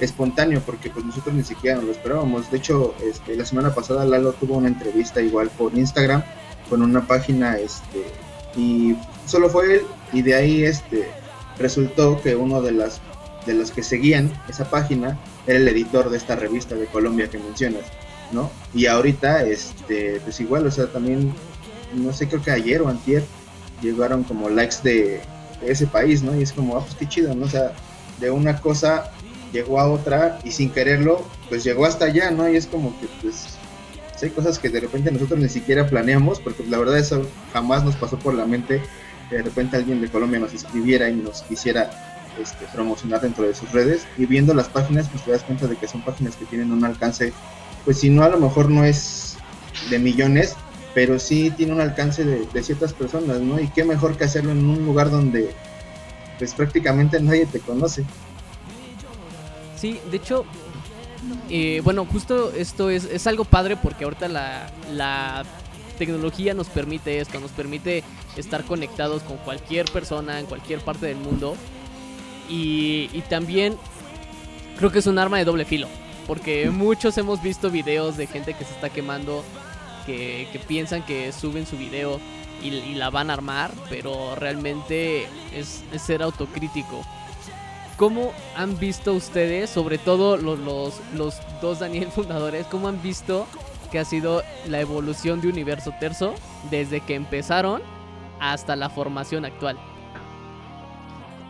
[0.00, 2.50] espontáneo, porque pues nosotros ni siquiera nos lo esperábamos.
[2.50, 6.22] De hecho, este, la semana pasada Lalo tuvo una entrevista igual por Instagram
[6.68, 8.04] con una página este,
[8.56, 11.08] y solo fue él y de ahí este
[11.58, 13.00] resultó que uno de las
[13.46, 17.38] de los que seguían esa página era el editor de esta revista de Colombia que
[17.38, 17.84] mencionas,
[18.32, 18.50] ¿no?
[18.74, 21.32] Y ahorita este pues igual, o sea, también
[21.94, 23.24] no sé, creo que ayer o antier
[23.82, 25.20] llegaron como likes de,
[25.62, 26.38] ese país, ¿no?
[26.38, 27.46] Y es como, ah, pues qué chido, ¿no?
[27.46, 27.72] O sea,
[28.20, 29.10] de una cosa
[29.52, 32.48] llegó a otra y sin quererlo, pues llegó hasta allá, ¿no?
[32.48, 33.56] Y es como que pues
[34.22, 37.96] hay cosas que de repente nosotros ni siquiera planeamos, porque la verdad eso jamás nos
[37.96, 38.82] pasó por la mente
[39.30, 43.54] que de repente alguien de Colombia nos escribiera y nos quisiera este, promocionar dentro de
[43.54, 44.06] sus redes.
[44.16, 46.84] Y viendo las páginas, pues te das cuenta de que son páginas que tienen un
[46.84, 47.32] alcance,
[47.84, 49.36] pues si no a lo mejor no es
[49.90, 50.56] de millones,
[50.94, 53.60] pero sí tiene un alcance de, ciertas personas, ¿no?
[53.60, 55.54] Y qué mejor que hacerlo en un lugar donde
[56.38, 58.04] pues prácticamente nadie te conoce.
[59.76, 60.46] Sí, de hecho,
[61.50, 65.44] eh, bueno, justo esto es, es, algo padre porque ahorita la, la
[65.96, 68.02] tecnología nos permite esto, nos permite
[68.36, 71.56] estar conectados con cualquier persona en cualquier parte del mundo.
[72.48, 73.76] Y, y también
[74.78, 75.88] creo que es un arma de doble filo.
[76.26, 79.44] Porque muchos hemos visto videos de gente que se está quemando,
[80.06, 82.20] que, que piensan que suben su video
[82.62, 87.04] y, y, la van a armar, pero realmente es, es ser autocrítico.
[87.96, 90.58] ¿Cómo han visto ustedes, sobre todo los,
[91.14, 93.46] los, dos Daniel fundadores, cómo han visto
[93.90, 96.34] que ha sido la evolución de Universo Terzo
[96.70, 97.82] desde que empezaron
[98.38, 99.78] hasta la formación actual?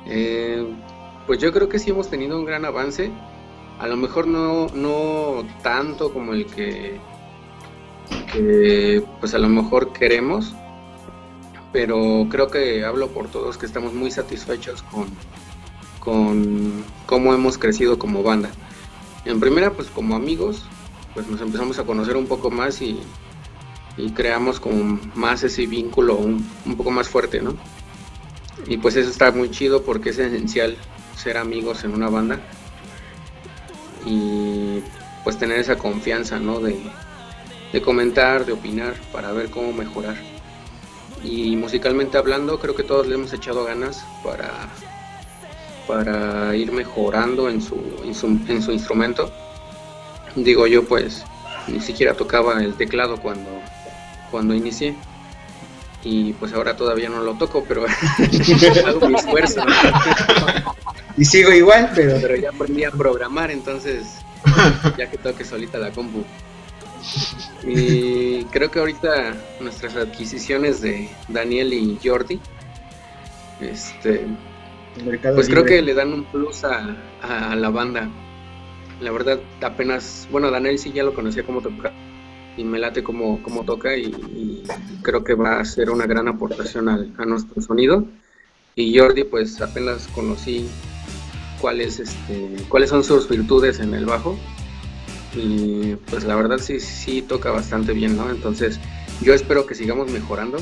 [0.07, 0.67] Eh,
[1.27, 3.11] pues yo creo que sí hemos tenido un gran avance.
[3.79, 6.99] A lo mejor no, no tanto como el que,
[9.21, 10.55] pues a lo mejor queremos,
[11.73, 15.09] pero creo que hablo por todos que estamos muy satisfechos con,
[16.01, 18.51] con cómo hemos crecido como banda.
[19.27, 20.65] En primera, pues como amigos,
[21.17, 23.01] pues nos empezamos a conocer un poco más y,
[24.15, 27.55] creamos como más ese vínculo un, poco más fuerte, ¿no?
[28.67, 30.77] Y pues eso está muy chido porque es esencial
[31.17, 32.41] ser amigos en una banda
[34.05, 34.81] y
[35.25, 36.61] pues tener esa confianza, ¿no?
[36.61, 36.79] De,
[37.73, 40.17] de comentar, de opinar para ver cómo mejorar.
[41.23, 44.69] Y musicalmente hablando, creo que todos le hemos echado ganas para
[45.87, 49.31] para ir mejorando en su, en su, instrumento.
[50.35, 51.25] Digo yo pues
[51.69, 53.51] ni siquiera tocaba el teclado cuando,
[54.31, 54.97] cuando inicié
[56.07, 57.85] y pues ahora todavía no lo toco, pero
[58.87, 59.61] hago mi esfuerzo.
[61.17, 62.19] y sigo igual, pero...
[62.21, 64.19] Pero ya aprendí a programar, entonces
[64.97, 66.25] ya que toque solita la compu.
[67.67, 72.41] Y creo que ahorita nuestras adquisiciones de Daniel y Jordi,
[73.61, 74.27] este,
[75.35, 76.97] pues creo que le dan un plus a,
[77.57, 78.09] la banda.
[79.01, 81.93] La verdad, apenas, bueno, Daniel sí ya lo conocía como toca
[82.57, 84.63] y me late como, como toca y,
[85.03, 88.05] creo que va a ser una gran aportación a nuestro sonido.
[88.75, 90.69] Y Jordi, pues apenas conocí
[91.61, 94.37] cuáles, este, cuáles son sus virtudes en el bajo
[95.35, 98.31] y pues la verdad sí, sí toca bastante bien, ¿no?
[98.31, 98.81] Entonces
[99.23, 100.59] yo espero que sigamos mejorando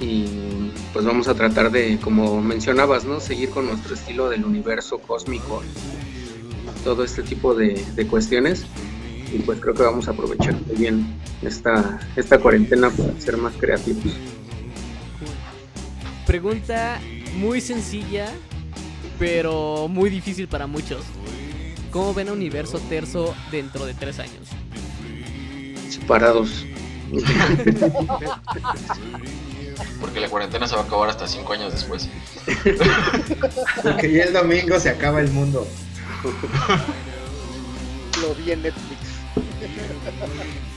[0.00, 3.20] y pues vamos a tratar de, como mencionabas, ¿no?
[3.20, 5.62] Seguir con nuestro estilo del universo cósmico,
[6.82, 8.64] todo este tipo de, cuestiones
[9.32, 11.06] y pues creo que vamos a aprovechar muy bien
[11.42, 14.04] esta, esta cuarentena para ser más creativos.
[16.26, 17.00] Pregunta
[17.36, 18.32] muy sencilla,
[19.18, 21.02] pero muy difícil para muchos.
[21.90, 24.48] ¿Cómo ven a Universo Terzo dentro de tres años?
[25.88, 26.64] Separados.
[30.00, 32.08] Porque la cuarentena se va a acabar hasta cinco años después.
[33.82, 35.66] Porque ya el domingo se acaba el mundo.
[38.20, 38.93] Lo vi en Netflix.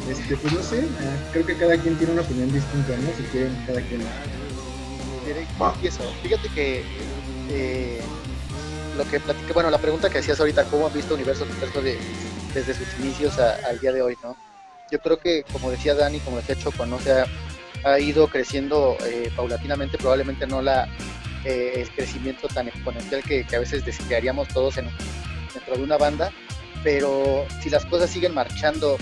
[0.09, 3.09] Este, pues no sé, ah, creo que cada quien tiene una opinión distinta, ¿no?
[3.17, 4.01] Si quieren, cada quien.
[5.73, 6.03] Empiezo.
[6.23, 6.83] Fíjate que
[7.49, 8.01] eh,
[8.95, 11.97] lo que platiqué, bueno, la pregunta que hacías ahorita, ¿cómo han visto Universo de,
[12.53, 14.35] desde sus inicios al día de hoy, no?
[14.89, 16.95] Yo creo que, como decía Dani, como decía Choco, ¿no?
[16.95, 17.25] O sea,
[17.83, 20.87] ha ido creciendo eh, paulatinamente, probablemente no la
[21.45, 24.89] eh, el crecimiento tan exponencial que, a veces desearíamos todos en,
[25.53, 26.31] dentro de una banda,
[26.87, 28.95] pero si las cosas siguen marchando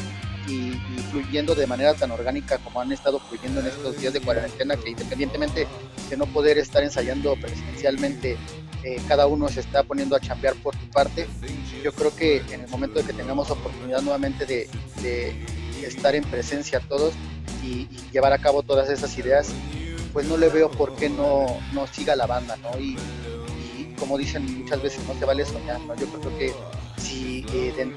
[0.48, 0.72] y,
[1.12, 4.90] fluyendo de manera tan orgánica como han estado fluyendo en estos días de cuarentena, que
[4.90, 5.68] independientemente
[6.10, 8.38] de no poder estar ensayando presencialmente,
[8.84, 11.28] eh, cada uno se está poniendo a chambear por su parte,
[11.84, 14.68] yo creo que en el momento de que tengamos oportunidad nuevamente de,
[15.86, 17.14] estar en presencia todos
[17.64, 19.50] y, llevar a cabo todas esas ideas,
[20.12, 22.80] pues no le veo por qué no, no siga la banda, ¿no?
[22.80, 22.98] Y,
[24.00, 25.96] como dicen muchas veces, no se vale soñar, ¿no?
[25.96, 26.52] Yo creo que
[27.06, 27.92] si eh,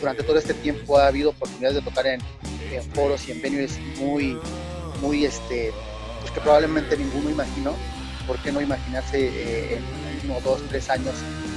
[0.00, 2.20] durante todo este tiempo ha habido oportunidades de tocar en,
[2.94, 4.38] foros y en venues muy,
[5.00, 5.72] muy, este,
[6.20, 7.74] pues que probablemente ninguno imaginó,
[8.26, 11.14] ¿por qué no imaginarse eh, en uno, dos, tres años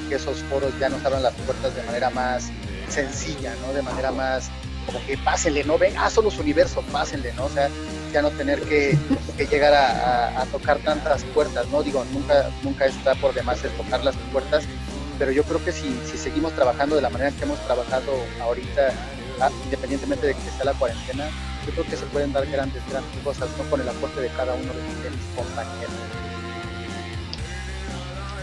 [0.09, 2.49] que esos foros ya nos abran las puertas de manera más
[2.89, 3.73] sencilla, ¿no?
[3.73, 4.49] De manera más
[4.85, 5.77] como que pásenle, ¿no?
[5.77, 7.45] Ven, ah, son los universos, pásenle, ¿no?
[7.45, 7.69] O sea,
[8.13, 8.97] ya no tener que,
[9.49, 11.81] llegar a, tocar tantas puertas, ¿no?
[11.81, 14.65] Digo, nunca, nunca está por demás el tocar las puertas,
[15.17, 18.93] pero yo creo que si, si seguimos trabajando de la manera que hemos trabajado ahorita,
[19.41, 21.29] ah, independientemente de que sea la cuarentena,
[21.65, 23.63] yo creo que se pueden dar grandes, grandes cosas, ¿no?
[23.69, 25.91] Con el aporte de cada uno de, mis compañeros.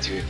[0.00, 0.20] Sí.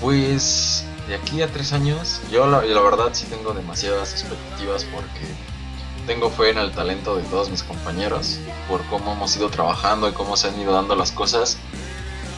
[0.00, 5.26] Pues de aquí a tres años, yo la, la, verdad sí tengo demasiadas expectativas porque
[6.06, 10.12] tengo fe en el talento de todos mis compañeros, por cómo hemos ido trabajando y
[10.12, 11.58] cómo se han ido dando las cosas.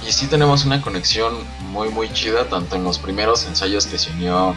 [0.06, 1.34] Y sí tenemos una conexión
[1.70, 4.54] muy muy chida, tanto en los primeros ensayos que se unió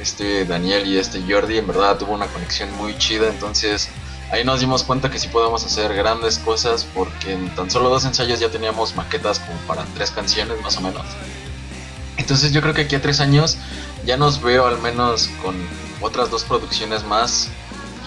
[0.00, 3.88] este Daniel y este Jordi, en verdad tuvo una conexión muy chida, entonces
[4.30, 8.04] ahí nos dimos cuenta que sí podemos hacer grandes cosas porque en tan solo dos
[8.04, 11.04] ensayos ya teníamos maquetas como para tres canciones más o menos.
[12.16, 13.56] Entonces yo creo que aquí a tres años
[14.04, 15.56] ya nos veo al menos con
[16.00, 17.48] otras dos producciones más.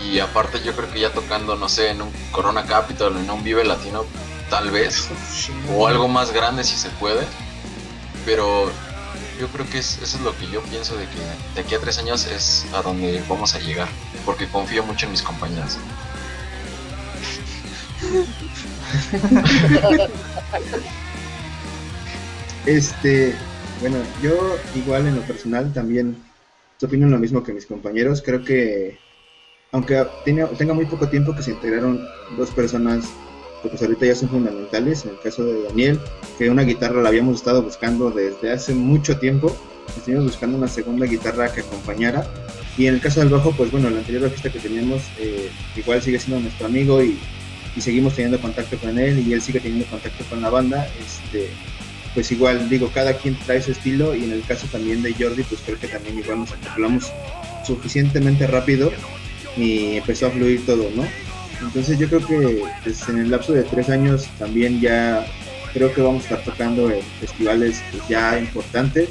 [0.03, 3.43] Y aparte yo creo que ya tocando, no sé, en un Corona Capital, en un
[3.43, 4.05] Vive Latino,
[4.51, 5.09] tal vez.
[5.75, 7.25] O algo más grande si se puede.
[8.25, 8.69] Pero
[9.39, 11.17] yo creo que eso es lo que yo pienso de que
[11.55, 13.87] de aquí a tres años es a donde vamos a llegar.
[14.23, 15.79] Porque confío mucho en mis compañeras.
[22.65, 23.35] este,
[23.79, 26.21] bueno, yo igual en lo personal también
[26.83, 28.21] opino lo mismo que mis compañeros.
[28.21, 28.99] Creo que
[29.71, 32.05] aunque tenga, tenga muy poco tiempo que se integraron
[32.37, 33.05] dos personas
[33.61, 35.99] que pues ahorita ya son fundamentales, en el caso de Daniel,
[36.37, 39.55] que una guitarra la habíamos estado buscando desde hace mucho tiempo,
[39.95, 42.25] estuvimos buscando una segunda guitarra que acompañara,
[42.77, 46.01] y en el caso del bajo, pues bueno, el anterior bajista que teníamos eh, igual
[46.01, 47.19] sigue siendo nuestro amigo y,
[47.75, 51.49] y, seguimos teniendo contacto con él y él sigue teniendo contacto con la banda, este,
[52.13, 55.43] pues igual digo, cada quien trae su estilo y en el caso también de Jordi,
[55.43, 57.11] pues creo que también igual nos acoplamos
[57.65, 58.91] suficientemente rápido
[59.57, 61.05] y empezó a fluir todo, ¿no?
[61.61, 65.25] Entonces yo creo que pues, en el lapso de tres años también ya
[65.73, 69.09] creo que vamos a estar tocando en festivales pues, ya importantes.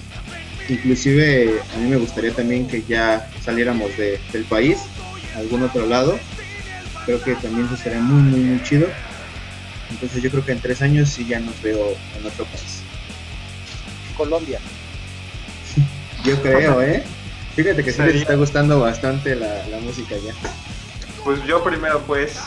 [0.68, 4.78] Inclusive a mí me gustaría también que ya saliéramos de, del país,
[5.34, 6.18] a algún otro lado.
[7.06, 8.88] Creo que también eso sería muy, muy, muy chido.
[9.90, 12.82] Entonces yo creo que en tres años sí ya nos veo en otro país.
[14.16, 14.60] Colombia.
[16.24, 17.03] Yo creo, ¿eh?
[17.57, 20.32] Fíjate que sí les está gustando bastante la, música ya.
[21.24, 22.38] Pues yo primero, pues.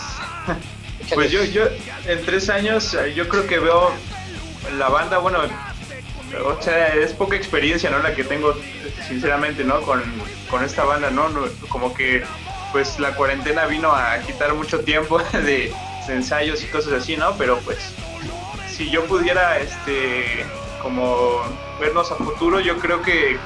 [1.14, 1.66] Pues yo, yo,
[2.06, 3.92] en tres años, yo creo que veo
[4.78, 5.40] la banda, bueno,
[6.46, 8.00] o sea, es poca experiencia, ¿no?
[8.00, 8.56] La que tengo,
[9.08, 9.82] sinceramente, ¿no?
[9.82, 10.02] Con,
[10.50, 11.28] con esta banda, ¿no?
[11.70, 12.24] Como que,
[12.72, 15.74] pues la cuarentena vino a quitar mucho tiempo de,
[16.08, 17.36] de ensayos y cosas así, ¿no?
[17.38, 17.80] Pero pues,
[18.70, 20.46] si yo pudiera, este,
[20.82, 21.42] como
[21.80, 23.38] vernos a futuro, yo creo que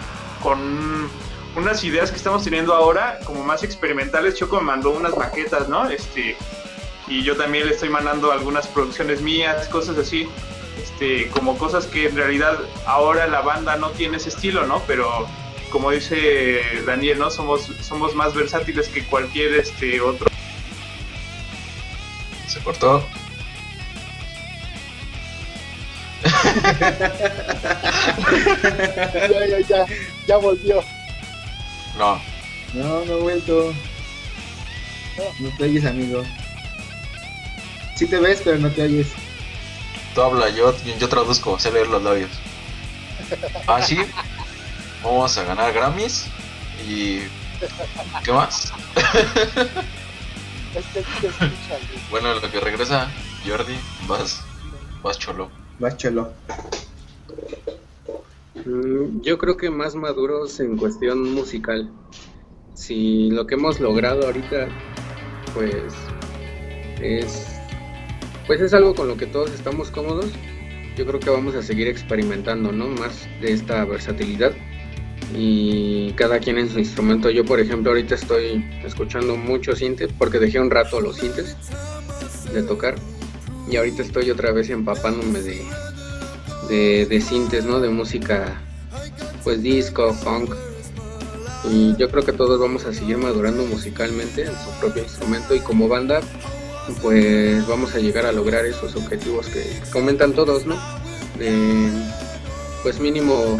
[0.41, 1.09] con
[1.57, 5.89] unas ideas que estamos teniendo ahora, como más experimentales, Choco me mandó unas maquetas, ¿no?
[5.89, 6.37] Este,
[7.07, 10.29] y yo también le estoy mandando algunas producciones mías, cosas así,
[10.81, 14.83] este, como cosas que en realidad ahora la banda no tiene ese estilo, ¿no?
[14.85, 15.27] Pero
[15.71, 17.31] como dice Daniel, ¿no?
[17.31, 20.27] Somos, somos más versátiles que cualquier este otro.
[22.47, 23.03] Se cortó.
[29.13, 29.85] ya, ya, ya,
[30.27, 30.83] ya volvió.
[31.97, 32.21] No.
[32.73, 33.73] No, no he vuelto.
[35.39, 36.23] No te oyes, amigo.
[37.95, 39.07] Sí te ves, pero no te oyes.
[40.13, 42.29] Tú habla, yo, yo traduzco, sé leer los labios.
[43.65, 43.97] Ah, sí.
[45.03, 46.27] Vamos a ganar Grammys.
[46.87, 47.21] Y.
[48.23, 48.71] ¿Qué más?
[52.11, 53.09] Bueno, lo que regresa,
[53.45, 53.75] Jordi,
[54.07, 54.41] vas,
[55.01, 55.49] vas cholo.
[55.79, 56.33] Vas cholo.
[58.67, 61.89] Mm, Yo creo que más maduros en cuestión musical.
[62.73, 64.67] Si lo que hemos logrado ahorita,
[65.53, 65.73] pues
[67.01, 67.47] es,
[68.45, 70.31] pues es algo con lo que todos estamos cómodos.
[70.97, 72.87] Yo creo que vamos a seguir experimentando, ¿no?
[72.87, 74.51] Más de esta versatilidad
[75.33, 77.29] y cada quien en su instrumento.
[77.29, 81.55] Yo, por ejemplo, ahorita estoy escuchando mucho synth porque dejé un rato los sintes
[82.53, 82.95] de tocar
[83.69, 85.61] y ahorita estoy otra vez empapándome de,
[86.67, 87.79] de, de sintes, ¿no?
[87.79, 88.61] De música,
[89.43, 90.53] pues disco, funk.
[91.69, 95.59] Y yo creo que todos vamos a seguir madurando musicalmente en su propio instrumento y
[95.59, 96.21] como banda,
[97.01, 100.75] pues vamos a llegar a lograr esos objetivos que comentan todos, ¿no?
[101.37, 101.89] De,
[102.83, 103.59] pues mínimo,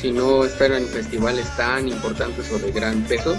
[0.00, 3.36] si no estar en festivales tan importantes o de gran peso,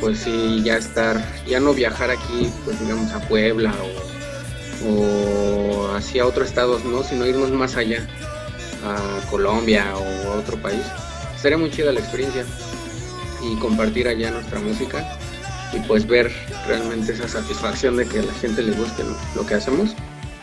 [0.00, 4.17] pues sí, ya estar, ya no viajar aquí, pues digamos a Puebla o,
[4.86, 7.02] o hacia otros estados, ¿no?
[7.02, 8.06] Sino irnos más allá,
[8.84, 10.82] a Colombia o a otro país.
[11.40, 12.44] Sería muy chida la experiencia
[13.42, 15.18] y compartir allá nuestra música
[15.72, 16.32] y pues ver
[16.66, 19.04] realmente esa satisfacción de que a la gente le guste
[19.34, 19.94] lo que hacemos.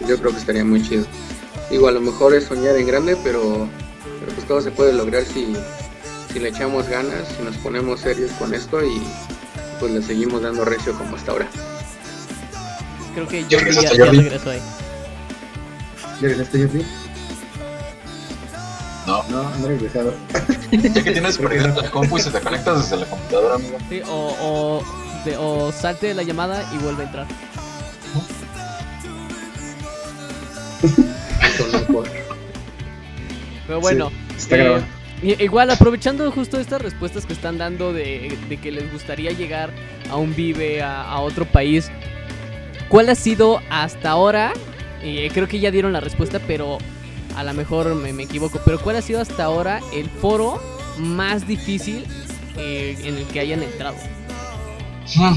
[0.08, 1.06] Yo creo que estaría muy chido.
[1.70, 3.68] Digo, a lo mejor es soñar en grande, pero,
[4.20, 5.56] pero pues todo se puede lograr si,
[6.32, 9.02] si le echamos ganas, si nos ponemos serios con esto y
[9.80, 11.50] pues le seguimos dando recio como hasta ahora.
[13.16, 14.60] Creo que Jordi ya, ya regresó ahí.
[16.22, 16.86] ¿Ya regresaste, Jordi?
[19.08, 19.24] No.
[19.30, 20.14] No, no he regresado.
[20.72, 23.78] Ya que tienes prendida la compu y se te conectas desde la computadora, amigo.
[23.90, 24.84] Sí, o, o,
[25.26, 27.28] de- o salte de la llamada y vuelve a entrar.
[31.88, 32.08] Por-
[33.68, 34.58] Pero bueno, Está
[35.24, 39.72] eh, igual aprovechando justo estas respuestas que están dando de, de que les gustaría llegar
[40.10, 41.90] a un vive, a, a otro país,
[42.90, 44.54] ¿cuál ha sido hasta ahora?
[45.02, 46.78] Eh, creo que ya dieron la respuesta, pero
[47.36, 50.62] a lo mejor me, me equivoco, pero ¿cuál ha sido hasta ahora el foro
[50.98, 52.06] más difícil
[52.58, 53.98] eh, en el que hayan entrado?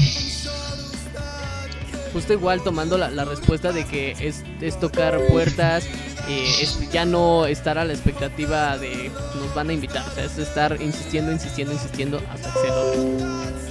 [2.13, 5.85] Justo igual tomando la, la respuesta de que es, es tocar puertas,
[6.27, 10.23] eh, es ya no estar a la expectativa de nos van a invitar, o sea,
[10.25, 13.68] es estar insistiendo, insistiendo, insistiendo hasta que se logre.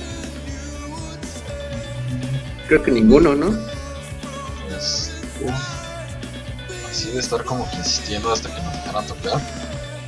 [2.69, 3.57] Creo que ninguno, ¿no?
[4.69, 5.11] Pues,
[6.91, 9.41] así de estar como que insistiendo hasta que nos dejaran tocar.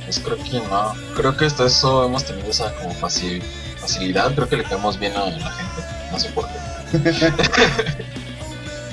[0.05, 0.93] Pues creo que no.
[1.15, 3.41] Creo que hasta eso hemos tenido esa como facil-
[3.79, 4.33] facilidad.
[4.35, 5.81] Creo que le caemos bien a la gente.
[6.11, 6.53] No sé por qué.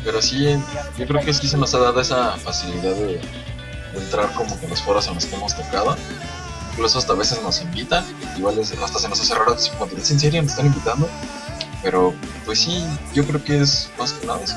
[0.04, 0.56] Pero sí,
[0.96, 3.20] yo creo que sí se nos ha dado esa facilidad de,
[3.92, 5.96] de entrar como que en los foros en los que hemos tocado.
[6.72, 8.04] Incluso hasta a veces nos invitan.
[8.38, 10.40] Igual hasta se nos hace raro decir, como, ¿es en serio?
[10.42, 11.08] ¿Nos están invitando?
[11.82, 12.14] Pero
[12.44, 14.56] pues sí, yo creo que es más que nada eso.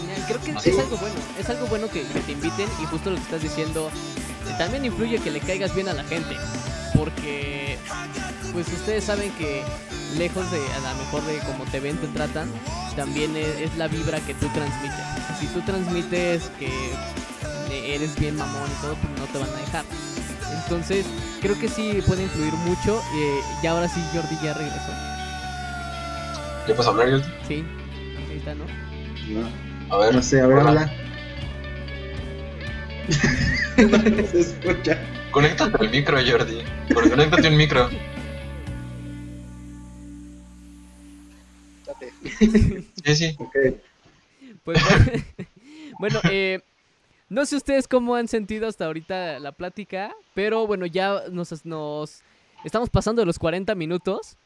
[0.00, 3.10] Genial, Creo que es algo bueno, es algo bueno que, que te inviten y justo
[3.10, 3.90] lo que estás diciendo,
[4.48, 6.36] eh, también influye que le caigas bien a la gente,
[6.96, 7.78] porque
[8.52, 9.62] pues ustedes saben que
[10.18, 12.50] lejos de a lo mejor de cómo te ven, te tratan,
[12.96, 15.06] también es, es la vibra que tú transmites.
[15.40, 16.68] Si tú transmites que
[17.70, 19.84] eh, eres bien mamón y todo, pues no te van a dejar.
[20.64, 21.06] Entonces,
[21.40, 25.11] creo que sí puede influir mucho eh, y ahora sí Jordi ya regresó.
[26.66, 27.24] ¿Ya puedes hablar, Jordi?
[27.46, 27.64] Sí,
[28.30, 28.64] ahí está, ¿no?
[29.28, 30.14] No, A ver.
[30.14, 30.68] no sé, a ver, hola.
[30.70, 30.92] habla.
[34.16, 34.98] no se escucha.
[35.30, 36.58] Conéctate al micro, Jordi.
[36.88, 37.88] Pero conéctate un micro.
[43.04, 43.36] Sí, sí.
[43.38, 43.56] Ok.
[44.64, 45.22] Pues bueno,
[45.98, 46.60] bueno, eh,
[47.28, 52.22] no sé ustedes cómo han sentido hasta ahorita la plática, pero bueno, ya nos, nos
[52.64, 54.36] estamos pasando de los 40 minutos,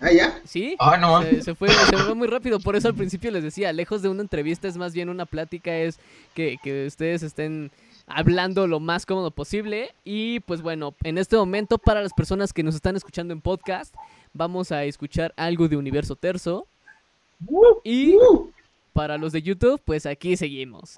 [0.00, 0.40] Ah, ya.
[0.44, 0.76] ¿sí?
[0.78, 1.22] Ah, no.
[1.22, 4.08] Se, se fue, se fue muy rápido, por eso al principio les decía, lejos de
[4.08, 5.98] una entrevista es más bien una plática, es
[6.34, 7.70] que, que ustedes estén
[8.08, 9.94] hablando lo más cómodo posible.
[10.04, 13.94] Y pues bueno, en este momento para las personas que nos están escuchando en podcast,
[14.32, 16.66] vamos a escuchar algo de Universo Terzo.
[17.84, 18.16] Y
[18.92, 20.96] para los de YouTube, pues aquí seguimos.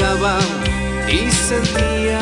[0.00, 0.38] Te besaba
[1.08, 2.19] y sentía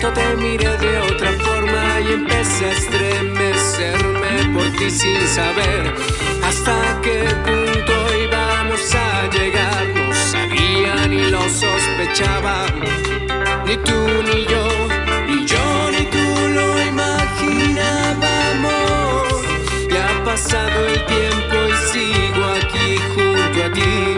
[0.00, 5.94] momento te miré de otra forma y empecé a estremecerme por ti sin saber
[6.42, 7.92] hasta qué punto
[8.24, 9.86] íbamos a llegar.
[9.94, 12.66] No sabía ni lo sospechaba,
[13.66, 14.68] ni tú ni yo,
[15.28, 19.44] ni yo ni tú lo imaginábamos.
[19.90, 24.16] Ya ha pasado el tiempo y sigo aquí junto a ti,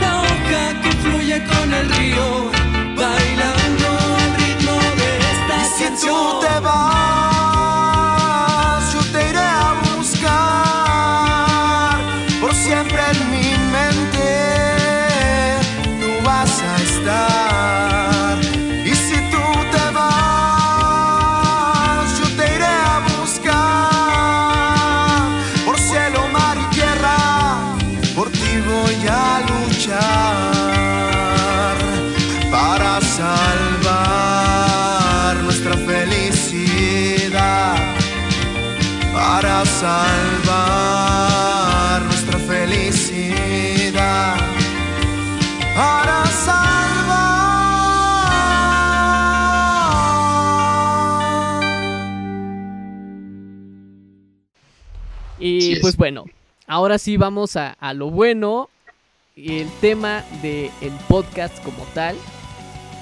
[0.00, 2.50] la hoja que fluye con el río,
[56.88, 58.70] ahora sí vamos a, a lo bueno.
[59.36, 60.70] Y el tema del
[61.06, 62.16] podcast como tal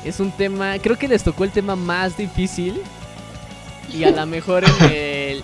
[0.04, 2.82] es un tema, creo que les tocó el tema más difícil
[3.94, 5.42] y a lo mejor el,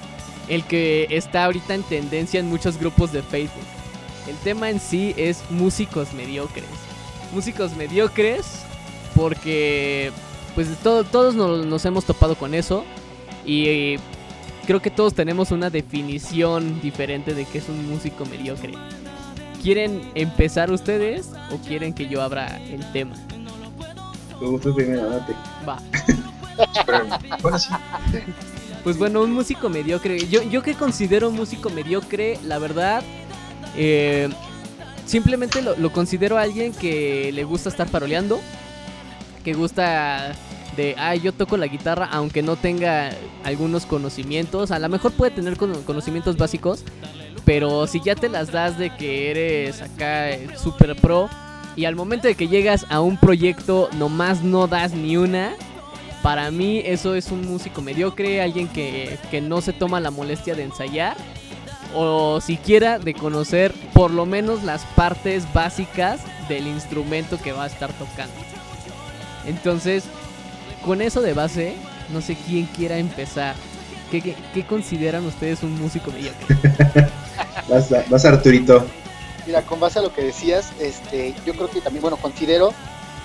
[0.48, 3.64] el que está ahorita en tendencia en muchos grupos de Facebook.
[4.28, 6.66] El tema en sí es músicos mediocres.
[7.32, 8.62] Músicos mediocres
[9.14, 10.10] porque
[10.56, 12.84] pues todo- todos nos, nos hemos topado con eso
[13.46, 13.96] y
[14.66, 18.74] creo que todos tenemos una definición diferente de qué es un músico mediocre.
[19.62, 23.14] ¿Quieren empezar ustedes o quieren que yo abra el tema?
[24.38, 25.34] Tú, tú primero, date.
[25.66, 25.80] Va.
[26.84, 27.06] Pero,
[27.42, 27.68] bueno, sí.
[28.82, 30.26] Pues bueno, un músico mediocre.
[30.28, 33.04] Yo, yo que considero un músico mediocre, la verdad,
[33.76, 34.28] eh,
[35.06, 38.40] simplemente lo, lo considero alguien que le gusta estar paroleando,
[39.44, 40.34] que gusta
[40.76, 43.10] de, ah, yo toco la guitarra aunque no tenga
[43.44, 44.70] algunos conocimientos.
[44.70, 46.84] A lo mejor puede tener cono- conocimientos básicos,
[47.44, 51.28] pero si ya te las das de que eres acá eh, super pro
[51.74, 55.54] y al momento de que llegas a un proyecto nomás no das ni una,
[56.22, 60.54] para mí eso es un músico mediocre, alguien que, que no se toma la molestia
[60.54, 61.16] de ensayar
[61.94, 67.66] o siquiera de conocer por lo menos las partes básicas del instrumento que va a
[67.66, 68.32] estar tocando.
[69.46, 70.04] Entonces,
[70.84, 71.74] con eso de base,
[72.12, 73.54] no sé quién quiera empezar.
[74.10, 76.56] ¿Qué, qué, qué consideran ustedes un músico mediocre?
[77.68, 78.84] Vas, a- vas Arturito.
[79.46, 82.72] Mira, con base a lo que decías, este, yo creo que también, bueno, considero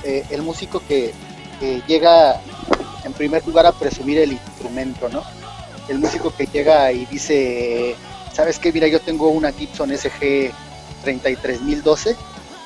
[0.03, 1.13] eh, el músico que,
[1.59, 2.39] que llega
[3.03, 5.23] en primer lugar a presumir el instrumento, ¿no?
[5.89, 7.95] El músico que llega y dice,
[8.33, 8.71] ¿sabes qué?
[8.71, 10.51] Mira, yo tengo una Gibson SG
[11.03, 12.15] 33012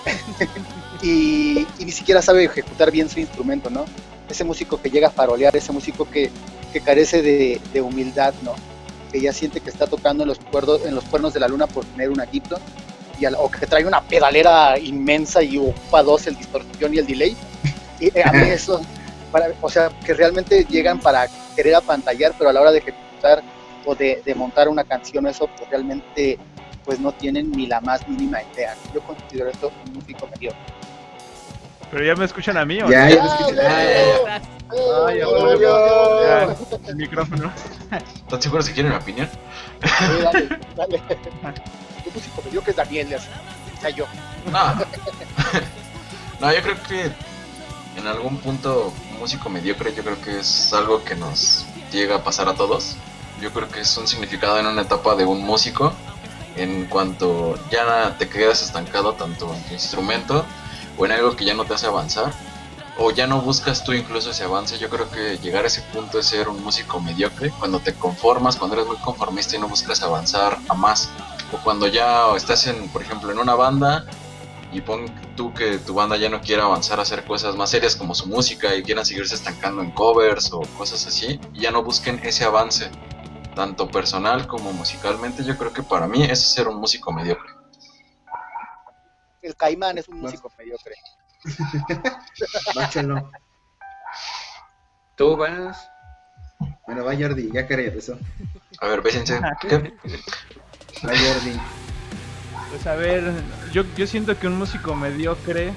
[1.04, 3.86] y, y ni siquiera sabe ejecutar bien su instrumento, ¿no?
[4.32, 6.32] Ese músico que llega a farolear, ese músico que,
[6.74, 8.56] que carece de, de humildad, ¿no?
[9.12, 11.68] Que ya siente que está tocando en los, cuerdos, en los cuernos de la luna
[11.68, 12.60] por tener una Gibson
[13.20, 17.06] y al- o que trae una pedalera inmensa y ocupa dos el distorsión y el
[17.06, 17.36] delay.
[18.00, 18.82] Y eh, a mí eso,
[19.32, 23.44] para, o sea, que realmente llegan para querer apantallar, pero a la hora de ejecutar
[23.86, 26.40] o de, de montar una canción, eso pues realmente
[26.86, 28.76] pues no tienen ni la más mínima idea.
[28.94, 30.52] Yo considero esto un músico medio.
[31.92, 33.16] Pero ya me escuchan a mí, ¿o Ya, no?
[33.16, 33.56] ya me escuché.
[33.56, 34.42] Ya, ya, ya.
[35.08, 35.20] Ay,
[36.88, 37.52] el micrófono.
[37.92, 39.30] ¿Están seguros si quieren mi opinión?
[39.82, 41.02] dale, dale.
[42.04, 44.06] Tu músico me dio que es Daniel, o sea, yo.
[44.50, 44.76] No.
[46.40, 47.12] no, yo creo que
[47.98, 52.48] en algún punto músico mediocre yo creo que es algo que nos llega a pasar
[52.48, 52.96] a todos.
[53.42, 55.92] Yo creo que es un significado en una etapa de un músico
[56.56, 60.46] en cuanto ya te quedas estancado tanto en tu instrumento
[61.02, 62.32] o en algo que ya no te hace avanzar
[63.00, 64.78] o ya no buscas tú incluso ese avance.
[64.78, 68.56] Yo creo que llegar a ese punto es ser un músico mediocre cuando te conformas,
[68.56, 71.10] cuando eres muy conformista y no buscas avanzar a más.
[71.52, 74.06] O cuando ya estás en, por ejemplo, en una banda
[74.72, 77.96] y pon tú que tu banda ya no quiera avanzar a hacer cosas más serias
[77.96, 82.22] como su música y quieran seguirse estancando en covers o cosas así, ya no busquen
[82.24, 82.92] ese avance,
[83.56, 87.51] tanto personal como musicalmente, yo creo que para mí eso es ser un músico mediocre.
[89.42, 90.96] El caimán es un músico mediocre.
[92.76, 93.32] Báchalo.
[95.16, 95.90] ¿Tú vas?
[96.86, 98.20] Bueno, va Jordi, ya que eso.
[98.80, 99.40] A ver, bésense.
[99.62, 99.78] ¿Qué?
[99.78, 101.60] Va Jordi.
[102.70, 103.34] Pues a ver,
[103.74, 105.74] yo, yo siento que un músico mediocre.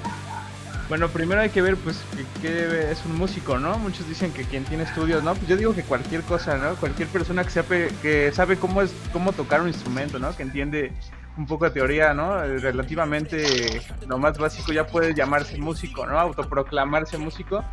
[0.87, 1.99] Bueno, primero hay que ver, pues,
[2.41, 3.79] que, es un músico, ¿no?
[3.79, 5.33] Muchos dicen que quien tiene estudios, ¿no?
[5.33, 6.75] Pues yo digo que cualquier cosa, ¿no?
[6.75, 10.35] Cualquier persona que sabe, que sabe cómo es, cómo tocar un instrumento, ¿no?
[10.37, 10.93] Que entiende
[11.37, 12.41] un poco de teoría, ¿no?
[12.41, 16.17] Relativamente lo más básico ya puede llamarse músico, ¿no?
[16.17, 17.63] Autoproclamarse músico,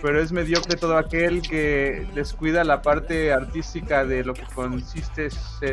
[0.00, 5.28] pero es mediocre todo aquel que descuida la parte artística de lo que consiste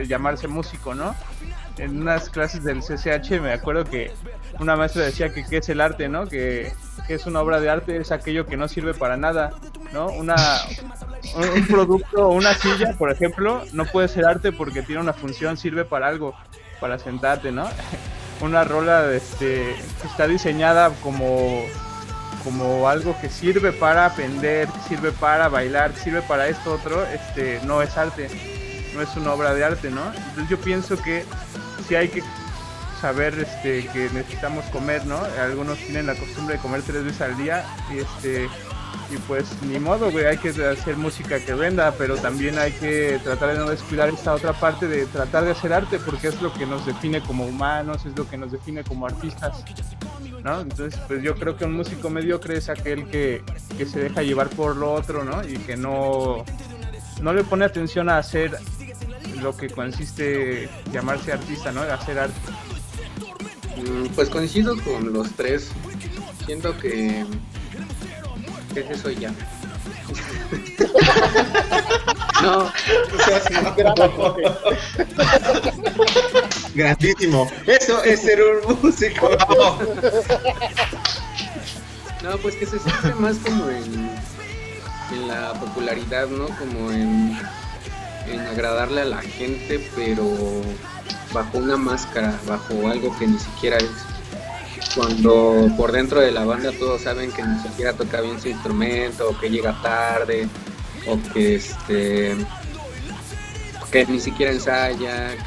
[0.08, 1.16] llamarse músico, ¿no?
[1.78, 4.12] En unas clases del CCH me acuerdo que
[4.60, 6.28] una maestra decía que qué es el arte, ¿no?
[6.28, 6.74] Que,
[7.08, 9.54] es una obra de arte, es aquello que no sirve para nada,
[9.94, 10.08] ¿no?
[10.08, 10.36] Una,
[11.56, 15.56] un producto o una silla, por ejemplo, no puede ser arte porque tiene una función,
[15.56, 16.36] sirve para algo
[16.80, 17.70] para sentarte, ¿no?
[18.42, 21.64] Una rola este, que está diseñada como,
[22.44, 27.82] como algo que sirve para aprender, sirve para bailar, sirve para esto otro, este, no
[27.82, 28.30] es arte,
[28.94, 30.06] no es una obra de arte, ¿no?
[30.14, 31.26] Entonces yo pienso que
[31.88, 32.24] si hay que
[33.02, 35.20] saber este, que necesitamos comer, ¿no?
[35.42, 38.50] Algunos tienen la costumbre de comer tres veces al día y este
[39.10, 43.20] y pues ni modo, güey, hay que hacer música que venda, pero también hay que
[43.24, 46.54] tratar de no descuidar esta otra parte de tratar de hacer arte, porque es lo
[46.54, 49.64] que nos define como humanos, es lo que nos define como artistas,
[50.44, 50.62] ¿no?
[50.62, 53.44] Entonces, pues yo creo que un músico mediocre es aquel que,
[53.78, 55.48] que se deja llevar por lo otro, ¿no?
[55.48, 56.44] Y que no,
[57.22, 58.58] no le pone atención a hacer
[59.42, 61.82] lo que consiste llamarse artista, ¿no?
[61.82, 62.36] Hacer arte.
[63.78, 65.70] Mm, pues coincido con los tres.
[66.46, 67.26] Siento que
[68.80, 69.32] ese soy ya.
[72.42, 72.72] no,
[76.76, 77.50] Grandísimo.
[77.66, 79.30] Eso es ser un músico.
[82.24, 84.10] No, pues que se siente más como en,
[85.12, 86.48] en la popularidad, ¿no?
[86.58, 87.38] Como en,
[88.28, 90.26] en agradarle a la gente, pero
[91.34, 93.90] bajo una máscara, bajo algo que ni siquiera es
[94.98, 99.30] cuando por dentro de la banda todos saben que ni siquiera toca bien su instrumento,
[99.30, 100.48] o que llega tarde,
[101.08, 102.36] o que este
[103.92, 105.38] que ni siquiera ensaya,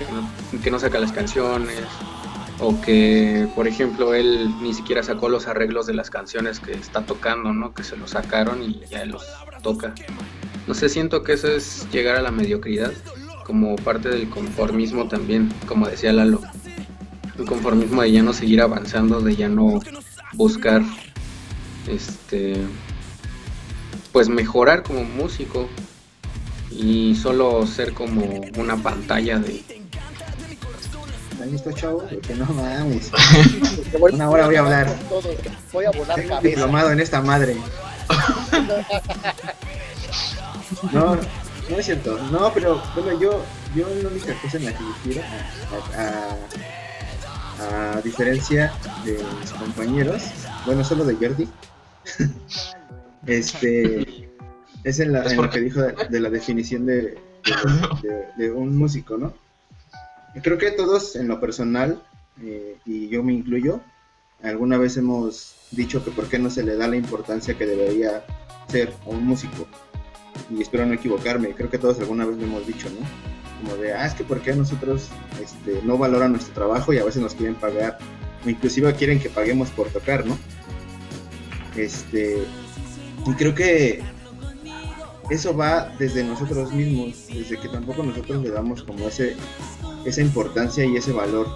[0.61, 1.81] que no, saca las canciones,
[2.61, 7.03] o que por ejemplo él ni siquiera sacó los arreglos de las canciones que está
[7.03, 7.75] tocando, ¿no?
[7.75, 9.27] Que se los sacaron y ya los
[9.63, 9.95] toca.
[10.69, 12.93] No sé, siento que eso es llegar a la mediocridad,
[13.45, 16.41] como parte del conformismo también, como decía Lalo
[17.41, 19.81] un conformismo de ya no seguir avanzando, de ya no
[20.35, 20.83] buscar
[21.89, 22.57] este
[24.13, 25.69] pues mejorar como músico
[26.71, 28.23] y solo ser como
[28.57, 29.65] una pantalla de
[31.51, 31.99] visto chavo?
[32.09, 33.11] Porque no mames.
[34.01, 34.97] Una hora voy a hablar.
[35.73, 36.41] Voy a volar cabeza.
[36.41, 37.57] Diplomado en esta madre.
[40.93, 41.17] No,
[41.69, 42.17] no es cierto.
[42.31, 43.43] No, pero bueno, yo,
[43.75, 45.21] yo la única cosa en la que quiero
[45.97, 46.37] a a
[48.03, 48.73] diferencia
[49.05, 50.23] de mis compañeros,
[50.67, 51.49] bueno, solo de Jordi,
[53.27, 54.31] este
[54.85, 57.19] es en, la, lo que dijo de, la definición de,
[58.37, 59.35] de, un músico, ¿no?
[60.43, 62.03] Creo que todos en lo personal,
[62.43, 63.81] eh, y yo me incluyo,
[64.43, 68.25] alguna vez hemos dicho que por qué no se le da la importancia que debería
[68.69, 69.67] ser a un músico.
[70.51, 73.07] Y espero no equivocarme, creo que todos alguna vez lo hemos dicho, ¿no?
[73.61, 75.09] Como de, ah, es que por qué nosotros
[75.43, 77.99] este, no valoran nuestro trabajo y a veces nos quieren pagar,
[78.45, 80.39] o inclusive quieren que paguemos por tocar, ¿no?
[81.77, 82.45] Este,
[83.27, 84.03] y creo que
[85.31, 89.37] eso va desde nosotros mismos, desde que tampoco nosotros le damos como ese,
[90.05, 91.47] esa importancia y ese valor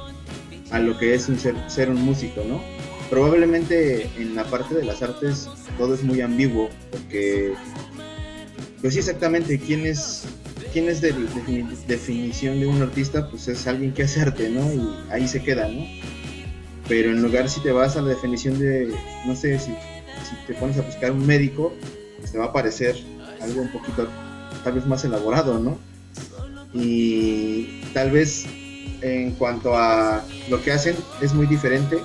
[0.70, 2.60] a lo que es ser, ser un músico, ¿no?
[3.10, 5.48] probablemente en la parte de las artes
[5.78, 7.54] todo es muy ambiguo, porque,
[8.80, 10.24] pues sí, exactamente, quién es,
[10.74, 11.12] quién es de,
[11.86, 14.72] definición de un artista, pues es alguien que hace arte, ¿no?
[14.72, 15.86] Y ahí se queda, ¿no?
[16.88, 18.92] Pero en lugar si te vas a la definición de,
[19.24, 19.72] no sé, si,
[20.48, 21.72] te pones a buscar un médico,
[22.18, 22.96] pues te va a parecer
[23.40, 24.08] algo un poquito,
[24.64, 25.78] tal vez más elaborado, ¿no?
[26.72, 28.44] Y tal vez
[29.00, 31.98] en cuanto a lo que hacen es muy diferente.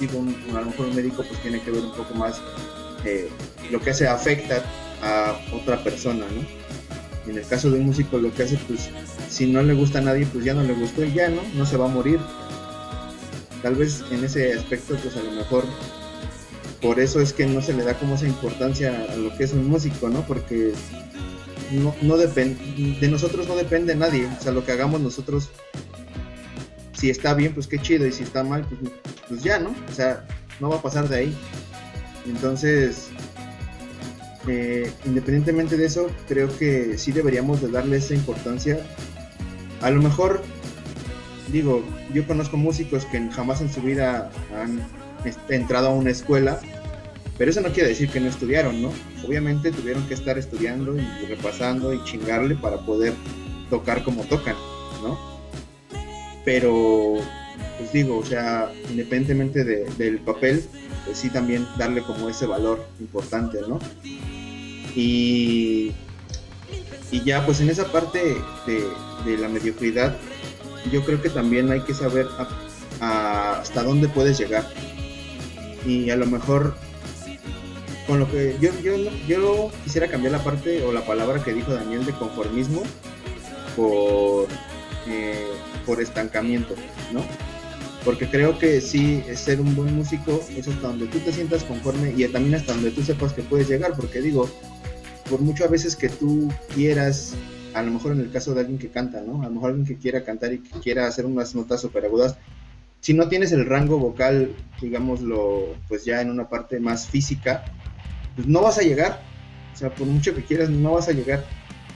[0.00, 0.24] Digo,
[0.56, 2.40] a lo mejor un médico pues tiene que ver un poco más
[3.04, 3.28] eh,
[3.70, 4.64] lo que hace afecta
[5.02, 6.64] a otra persona, ¿no?
[7.26, 8.90] En el caso de un músico lo que hace pues
[9.30, 11.42] si no le gusta a nadie pues ya no le gustó y ya, ¿no?
[11.54, 12.20] No se va a morir.
[13.62, 15.64] Tal vez en ese aspecto pues a lo mejor
[16.84, 19.54] por eso es que no se le da como esa importancia a lo que es
[19.54, 20.20] un músico, ¿no?
[20.26, 20.74] Porque
[21.72, 25.48] no, no depende, de nosotros no depende nadie, o sea, lo que hagamos nosotros,
[26.92, 28.92] si está bien, pues qué chido, y si está mal, pues,
[29.28, 29.74] pues ya, ¿no?
[29.90, 30.26] O sea,
[30.60, 31.36] no va a pasar de ahí.
[32.26, 33.08] Entonces,
[34.48, 38.78] eh, independientemente de eso, creo que sí deberíamos de darle esa importancia.
[39.80, 40.42] A lo mejor,
[41.52, 41.82] digo,
[42.12, 44.80] yo conozco músicos que jamás en su vida han
[45.48, 46.60] entrado a una escuela
[47.36, 48.92] pero eso no quiere decir que no estudiaron, ¿no?
[49.26, 53.12] Obviamente tuvieron que estar estudiando y repasando y chingarle para poder
[53.70, 54.54] tocar como tocan,
[55.02, 55.18] ¿no?
[56.44, 57.16] Pero,
[57.78, 60.64] pues digo, o sea, independientemente del papel,
[61.04, 63.78] pues sí también darle como ese valor importante, ¿no?
[64.94, 65.92] Y,
[67.10, 68.36] y ya, pues en esa parte
[68.66, 70.16] de, la mediocridad,
[70.92, 72.26] yo creo que también hay que saber
[73.00, 74.64] hasta dónde puedes llegar.
[75.86, 76.74] Y a lo mejor
[78.06, 78.96] con lo que yo, yo,
[79.26, 82.82] yo quisiera cambiar la parte o la palabra que dijo Daniel de conformismo
[83.76, 84.46] por,
[85.06, 85.46] eh,
[85.86, 86.74] por estancamiento,
[87.12, 87.24] ¿no?
[88.04, 92.12] Porque creo que sí, ser un buen músico es hasta donde tú te sientas conforme
[92.14, 94.48] y también hasta donde tú sepas que puedes llegar, porque digo,
[95.30, 97.34] por mucho a veces que tú quieras,
[97.72, 99.42] a lo mejor en el caso de alguien que canta, ¿no?
[99.42, 102.36] A lo mejor alguien que quiera cantar y que quiera hacer unas notas super agudas,
[103.04, 107.62] si no tienes el rango vocal, digámoslo, pues ya en una parte más física,
[108.34, 109.20] pues no vas a llegar.
[109.74, 111.44] O sea, por mucho que quieras, no vas a llegar,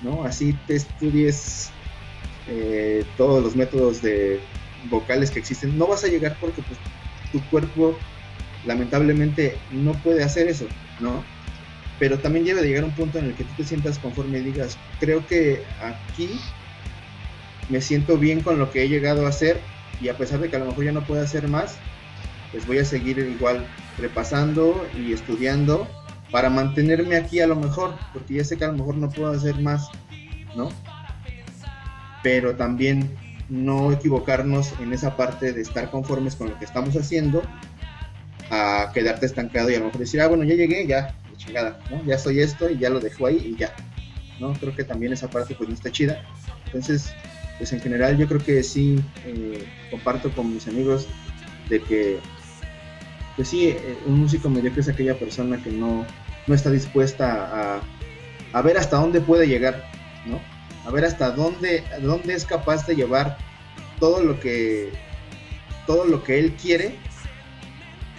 [0.02, 0.24] ¿no?
[0.24, 1.70] Así te estudies
[2.46, 4.38] eh, todos los métodos de
[4.84, 6.78] vocales que existen, no vas a llegar porque pues,
[7.32, 7.98] tu cuerpo
[8.64, 10.66] lamentablemente no puede hacer eso,
[11.00, 11.24] ¿no?
[11.98, 14.42] Pero también debe de llegar un punto en el que tú te sientas conforme y
[14.42, 16.38] digas, creo que aquí
[17.68, 19.60] me siento bien con lo que he llegado a hacer
[20.00, 21.78] y a pesar de que a lo mejor ya no puedo hacer más,
[22.52, 23.66] pues voy a seguir igual
[23.98, 25.88] repasando y estudiando
[26.30, 29.32] para mantenerme aquí a lo mejor, porque ya sé que a lo mejor no puedo
[29.32, 29.88] hacer más,
[30.54, 30.68] ¿no?
[32.22, 33.16] Pero también
[33.48, 37.42] no equivocarnos en esa parte de estar conformes con lo que estamos haciendo,
[38.50, 42.04] a quedarte estancado y a lo mejor decir, ah, bueno, ya llegué, ya, chingada, ¿no?
[42.04, 43.74] Ya soy esto y ya lo dejo ahí y ya,
[44.40, 44.52] ¿no?
[44.54, 46.22] Creo que también esa parte pues no está chida.
[46.66, 47.12] Entonces,
[47.58, 51.06] pues en general yo creo que sí eh, comparto con mis amigos
[51.68, 52.18] de que
[53.38, 56.04] pues sí, eh, un músico mediocre es aquella persona que no,
[56.48, 57.80] está dispuesta
[58.52, 59.84] a, ver hasta dónde puede llegar,
[60.26, 60.40] ¿no?
[60.88, 63.36] A ver hasta dónde, dónde es capaz de llevar
[64.00, 64.90] todo lo que
[65.86, 66.96] todo lo que él quiere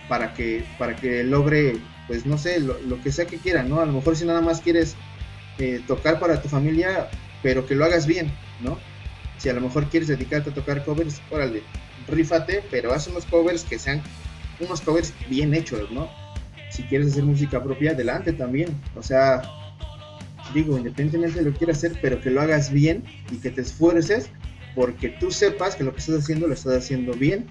[0.08, 3.86] para que para que logre pues no sé lo, que sea que quiera no a
[3.86, 4.96] lo mejor si nada más quieres
[5.60, 7.10] eh, tocar para tu familia
[7.44, 8.78] pero que lo hagas bien no
[9.38, 11.62] si a lo mejor quieres dedicarte a tocar covers órale
[12.08, 14.02] rífate pero haz unos covers que sean
[14.60, 16.10] unos covers bien hechos, ¿no?
[16.70, 18.70] Si quieres hacer música propia, adelante también.
[18.96, 19.42] O sea,
[20.54, 23.62] digo, independientemente de lo que quieras hacer, pero que lo hagas bien y que te
[23.62, 24.30] esfuerces
[24.76, 27.48] porque tú sepas que lo que estás haciendo lo estás haciendo bien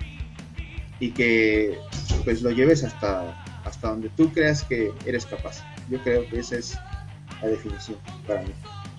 [1.01, 1.79] y que
[2.25, 5.63] pues lo lleves hasta, hasta donde tú creas que eres capaz.
[5.91, 6.79] Yo creo que esa es
[7.43, 8.53] la definición para mí.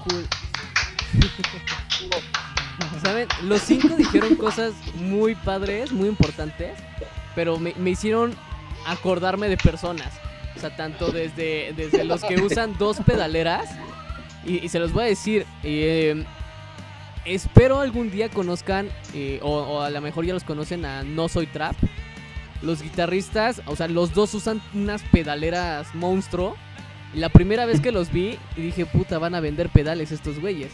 [3.04, 3.28] ¿Saben?
[3.44, 6.72] Los cinco dijeron cosas muy padres, muy importantes
[7.36, 8.34] pero me, hicieron
[8.86, 10.14] acordarme de personas.
[10.60, 13.70] O sea, tanto desde, desde los que usan dos pedaleras.
[14.46, 15.46] Y, se los voy a decir.
[15.64, 16.26] Eh,
[17.24, 21.48] espero algún día conozcan, eh, o, a lo mejor ya los conocen a No Soy
[21.48, 21.78] Trap.
[22.62, 26.58] Los guitarristas, o sea, los dos usan unas pedaleras monstruo.
[27.14, 30.74] La primera vez que los vi, y dije, puta, van a vender pedales estos güeyes.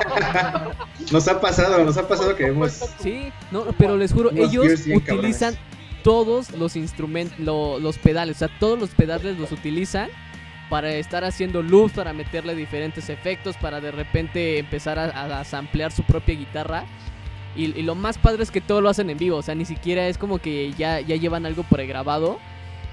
[1.12, 2.72] Nos ha pasado, nos ha pasado que hemos.
[3.00, 5.56] Sí, no, pero les juro, ellos utilizan
[6.06, 10.08] todos los instrumentos, los pedales, o sea, todos los pedales los utilizan
[10.70, 15.90] para estar haciendo luz, para meterle diferentes efectos, para de repente empezar a, a, samplear
[15.90, 16.84] su propia guitarra.
[17.56, 20.06] Y, lo más padre es que todo lo hacen en vivo, o sea, ni siquiera
[20.06, 22.38] es como que ya, ya llevan algo pregrabado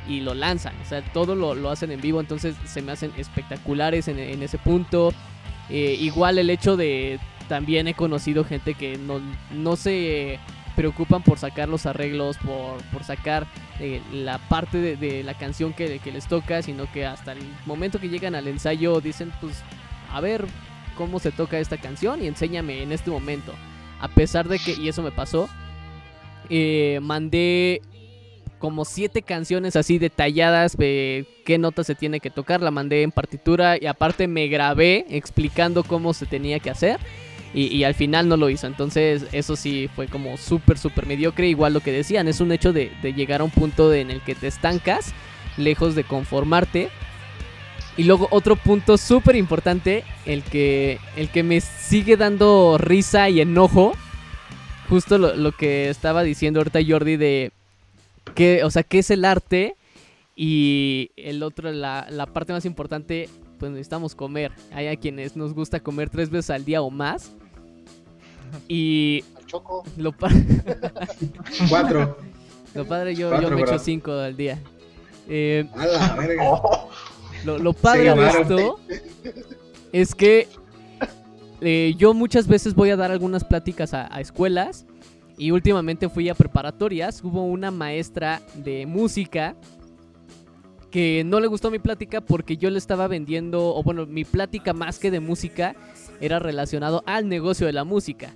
[0.10, 3.12] y lo lanzan, o sea, todo lo, lo hacen en vivo, entonces se me hacen
[3.16, 5.14] espectaculares en, en ese punto.
[5.70, 10.40] Eh, igual el hecho de, también he conocido gente que no, no se
[10.76, 13.48] preocupan por sacar los arreglos, por, por sacar
[13.80, 18.10] eh, la parte de, la canción que, les toca, sino que hasta el momento que
[18.10, 19.62] llegan al ensayo dicen, pues,
[20.12, 20.46] a ver
[20.98, 23.54] cómo se toca esta canción y enséñame en este momento.
[24.00, 25.50] A pesar de que, y eso me pasó,
[26.50, 27.82] eh, mandé
[28.60, 33.12] como siete canciones así detalladas de qué notas se tiene que tocar, la mandé en
[33.12, 37.00] partitura y aparte me grabé explicando cómo se tenía que hacer.
[37.54, 38.66] Y, al final no lo hizo.
[38.66, 41.48] Entonces eso sí fue como súper, súper mediocre.
[41.48, 44.22] Igual lo que decían, es un hecho de, de llegar a un punto en el
[44.22, 45.14] que te estancas,
[45.58, 46.90] lejos de conformarte.
[47.96, 53.40] Y luego otro punto súper importante, el que, el que me sigue dando risa y
[53.40, 53.94] enojo.
[54.90, 57.52] Justo lo, lo, que estaba diciendo ahorita Jordi de
[58.34, 59.76] que, o sea, qué es el arte.
[60.36, 63.30] Y el otro, la, la parte más importante,
[63.60, 64.52] pues necesitamos comer.
[64.72, 67.36] Hay a quienes nos gusta comer tres veces al día o más.
[68.68, 69.84] Y Choco.
[69.98, 70.14] lo.
[71.70, 72.18] Cuatro.
[72.74, 74.60] Lo padre, yo, Cuatro, yo me echo cinco al día.
[75.28, 76.44] Eh, A la verga.
[76.50, 76.90] Oh,
[77.46, 78.80] lo, lo padre de esto
[79.92, 80.48] es que
[81.62, 84.86] eh, yo muchas veces voy a dar algunas pláticas a, a escuelas
[85.38, 87.24] y últimamente fui a preparatorias.
[87.24, 89.56] Hubo una maestra de música
[90.90, 94.74] que no le gustó mi plática porque yo le estaba vendiendo, o bueno, mi plática
[94.74, 95.76] más que de música
[96.22, 98.36] era relacionado al negocio de la música.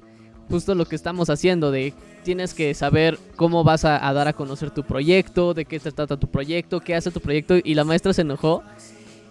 [0.49, 1.93] Justo lo que estamos haciendo, de
[2.23, 5.91] tienes que saber cómo vas a, a dar a conocer tu proyecto, de qué se
[5.91, 8.63] trata tu proyecto, qué hace tu proyecto, y la maestra se enojó.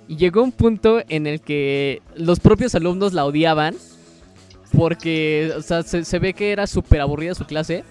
[0.08, 3.74] Y llegó un punto en el que los propios alumnos la odiaban
[4.76, 7.84] porque o sea, se, se ve que era súper aburrida su clase.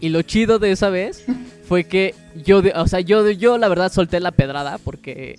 [0.00, 1.24] Y lo chido de esa vez
[1.68, 2.14] fue que
[2.44, 5.38] yo, o sea, yo, yo la verdad solté la pedrada porque,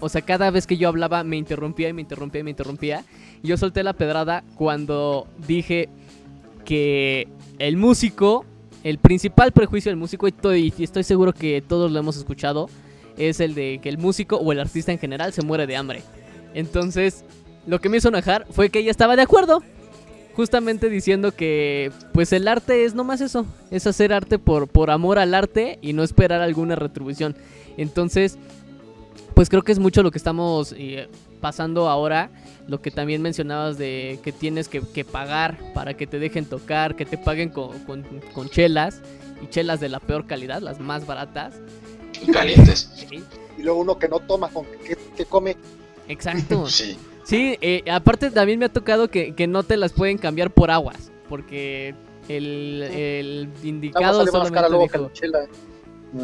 [0.00, 3.04] o sea, cada vez que yo hablaba me interrumpía y me interrumpía y me interrumpía.
[3.42, 5.88] Y yo solté la pedrada cuando dije
[6.68, 8.44] que el músico,
[8.84, 12.68] el principal prejuicio del músico, y, to- y estoy seguro que todos lo hemos escuchado,
[13.16, 16.02] es el de que el músico o el artista en general se muere de hambre.
[16.52, 17.24] Entonces,
[17.66, 19.62] lo que me hizo enojar fue que ella estaba de acuerdo.
[20.36, 25.18] Justamente diciendo que pues el arte es nomás eso, es hacer arte por, por amor
[25.18, 27.34] al arte y no esperar alguna retribución.
[27.78, 28.38] Entonces,
[29.34, 31.08] pues creo que es mucho lo que estamos eh,
[31.40, 32.30] pasando ahora,
[32.68, 36.94] lo que también mencionabas de que tienes que, que pagar para que te dejen tocar,
[36.94, 39.00] que te paguen con, con- con chelas
[39.42, 41.54] y chelas de la peor calidad, las más baratas.
[42.22, 42.92] Y calientes.
[43.58, 45.56] Y luego uno que no toma, con que, que come.
[46.06, 46.66] Exacto.
[46.68, 46.96] Sí.
[47.24, 50.70] Sí, eh, aparte también me ha tocado que, que no te las pueden cambiar por
[50.70, 51.94] aguas, porque
[52.28, 55.38] el, el indicado solamente dijo, la chela.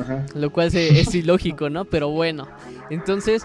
[0.01, 0.25] Ajá.
[0.35, 1.85] lo cual se- es ilógico, ¿no?
[1.85, 2.49] Pero bueno,
[2.89, 3.43] entonces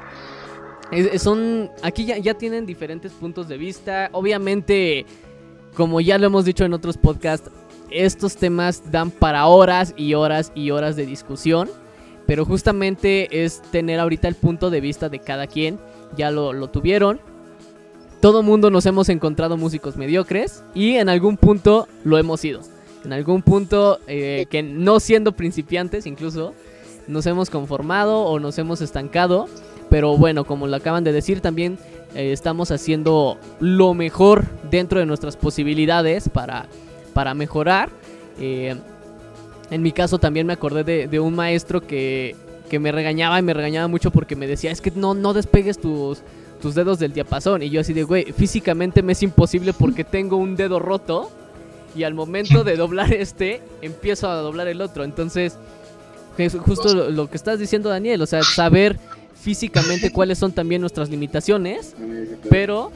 [0.92, 4.10] es- son aquí ya, ya tienen diferentes puntos de vista.
[4.12, 5.06] Obviamente,
[5.76, 7.50] como ya lo hemos dicho en otros podcasts,
[7.92, 11.70] estos temas dan para horas y horas y horas de discusión.
[12.28, 15.80] Pero justamente es tener ahorita el punto de vista de cada quien.
[16.16, 17.20] Ya lo, lo tuvieron.
[18.22, 22.60] Todo mundo nos hemos encontrado músicos mediocres y en algún punto lo hemos sido.
[23.06, 26.54] En algún punto eh, que no siendo principiantes incluso
[27.08, 29.48] nos hemos conformado o nos hemos estancado.
[29.90, 31.78] Pero bueno, como lo acaban de decir también
[32.16, 36.68] eh, estamos haciendo lo mejor dentro de nuestras posibilidades para,
[37.14, 37.90] para mejorar.
[38.40, 38.76] Eh,
[39.72, 42.36] en mi caso también me acordé de, un maestro que,
[42.70, 45.80] que me regañaba y me regañaba mucho porque me decía, es que no, no despegues
[45.80, 46.22] tus,
[46.62, 47.62] tus dedos del diapasón.
[47.62, 51.30] Y yo así de, güey, físicamente me es imposible porque tengo un dedo roto
[51.96, 55.04] y al momento de doblar este, empiezo a doblar el otro.
[55.04, 55.58] Entonces,
[56.38, 58.98] es justo lo que estás diciendo, Daniel, o sea, saber
[59.42, 61.96] físicamente cuáles son también nuestras limitaciones,
[62.50, 62.92] pero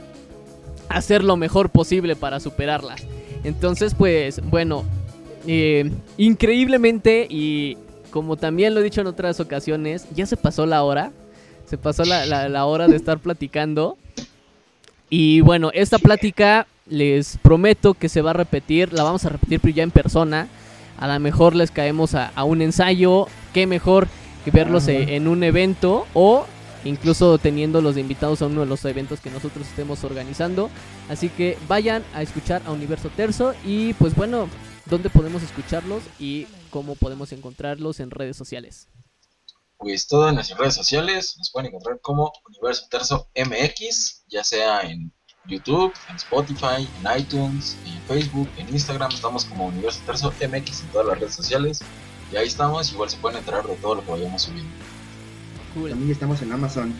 [0.88, 3.02] hacer lo mejor posible para superarlas.
[3.44, 4.84] Entonces, pues, bueno,
[5.46, 7.76] eh, increíblemente y
[8.10, 11.10] como también lo he dicho en otras ocasiones, ya se pasó la hora.
[11.66, 13.96] Se pasó la, la- la hora de estar platicando.
[15.10, 18.92] Y bueno, esta plática les prometo que se va a repetir.
[18.92, 20.48] La vamos a repetir pero ya en persona.
[20.98, 23.26] A lo mejor les caemos a, a un ensayo.
[23.52, 24.08] Qué mejor
[24.50, 24.92] verlos Ajá.
[24.92, 26.46] eh, en un evento o
[26.84, 30.70] incluso teniendo los de invitados a uno de los eventos que nosotros estemos organizando.
[31.08, 34.48] Así que vayan a escuchar a Universo Terzo y pues bueno,
[34.86, 38.88] ¿dónde podemos escucharlos y cómo podemos encontrarlos en redes sociales?
[39.78, 45.12] Pues todas nuestras redes sociales nos pueden encontrar como Universo Terzo MX, ya sea en
[45.46, 49.10] YouTube, en Spotify, en iTunes, en Facebook, en Instagram.
[49.10, 51.80] Estamos como Universo Terzo MX en todas las redes sociales.
[52.34, 52.92] Y ahí estamos.
[52.92, 54.72] Igual se pueden enterar de todo lo que vayamos subiendo.
[55.88, 56.92] También estamos en Amazon.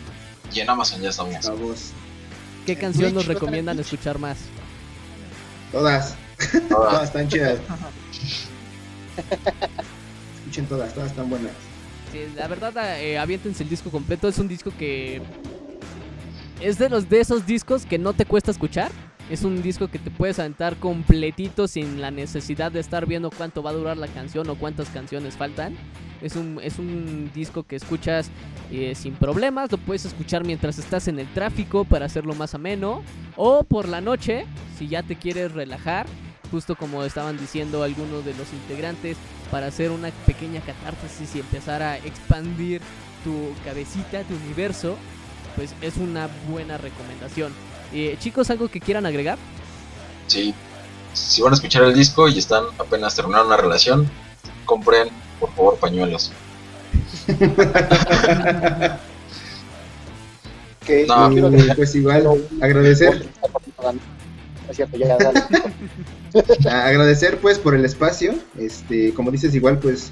[0.53, 1.91] Y en Amazon ya estamos.
[2.65, 4.37] ¿Qué canción nos recomiendan escuchar más?
[5.73, 6.15] Todas.
[6.69, 7.59] Todas están chidas.
[10.39, 11.51] Escuchen todas, todas están buenas.
[12.13, 14.29] Sí, la verdad, eh, aviéntense el disco completo.
[14.29, 15.21] Es un disco que
[16.61, 18.89] es de los de esos discos que no te cuesta escuchar.
[19.29, 23.63] Es un disco que te puedes aventar completito sin la necesidad de estar viendo cuánto
[23.63, 25.75] va a durar la canción o cuántas canciones faltan.
[26.21, 28.29] Es un, es un disco que escuchas
[28.71, 33.01] eh, sin problemas, lo puedes escuchar mientras estás en el tráfico para hacerlo más ameno.
[33.35, 34.45] O por la noche,
[34.77, 36.05] si ya te quieres relajar,
[36.51, 39.17] justo como estaban diciendo algunos de los integrantes,
[39.49, 42.81] para hacer una pequeña catarsis y empezar a expandir
[43.23, 44.95] tu cabecita, tu universo,
[45.55, 47.51] pues es una buena recomendación.
[47.93, 49.37] Eh, chicos, ¿algo que quieran agregar?
[50.27, 50.53] Sí,
[51.13, 54.09] si van a escuchar el disco y están apenas terminando una relación,
[54.65, 55.09] compren
[55.39, 56.31] por favor pañuelos.
[60.85, 61.29] que no.
[61.75, 62.27] pues igual
[62.61, 63.27] agradecer
[66.69, 70.11] agradecer pues por el espacio este como dices igual pues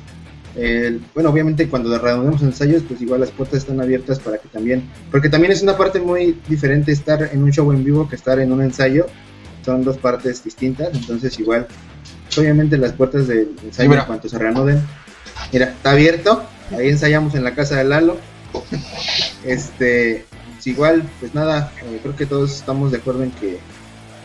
[1.14, 5.30] bueno, obviamente cuando reanudemos ensayos, pues igual las puertas están abiertas para que también, porque
[5.30, 8.51] también es una parte muy diferente estar en un show en vivo que estar en
[8.51, 9.08] un ensayo,
[9.66, 11.68] son dos partes distintas, entonces igual,
[12.38, 14.82] obviamente las puertas del ensayo en cuanto se reanuden,
[15.51, 18.18] mira, está abierto, ahí ensayamos en la casa de Lalo,
[19.43, 23.58] este, pues igual, pues nada, eh, creo que todos estamos de acuerdo en que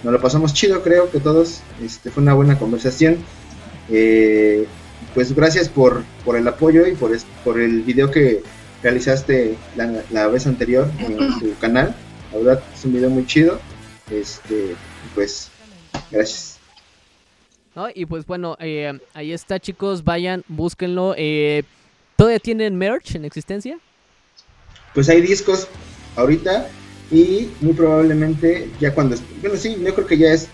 [0.04, 3.16] nos lo pasamos chido, creo que todos, este, fue una buena conversación.
[3.90, 4.66] Eh,
[5.14, 8.42] pues gracias por, por el apoyo y por, por el video que
[8.82, 11.94] realizaste la, vez anterior en tu canal.
[12.32, 13.58] La verdad es un video muy chido.
[14.10, 14.74] Este,
[15.14, 15.50] pues,
[16.10, 16.58] gracias.
[17.94, 21.14] y pues bueno, eh, ahí está chicos, vayan, búsquenlo.
[21.16, 21.64] Eh,
[22.16, 23.78] ¿Todavía tienen merch en existencia?
[24.94, 25.68] Pues hay discos
[26.16, 26.68] ahorita
[27.10, 29.16] y muy probablemente ya cuando...
[29.40, 30.48] Bueno, sí, yo creo que ya es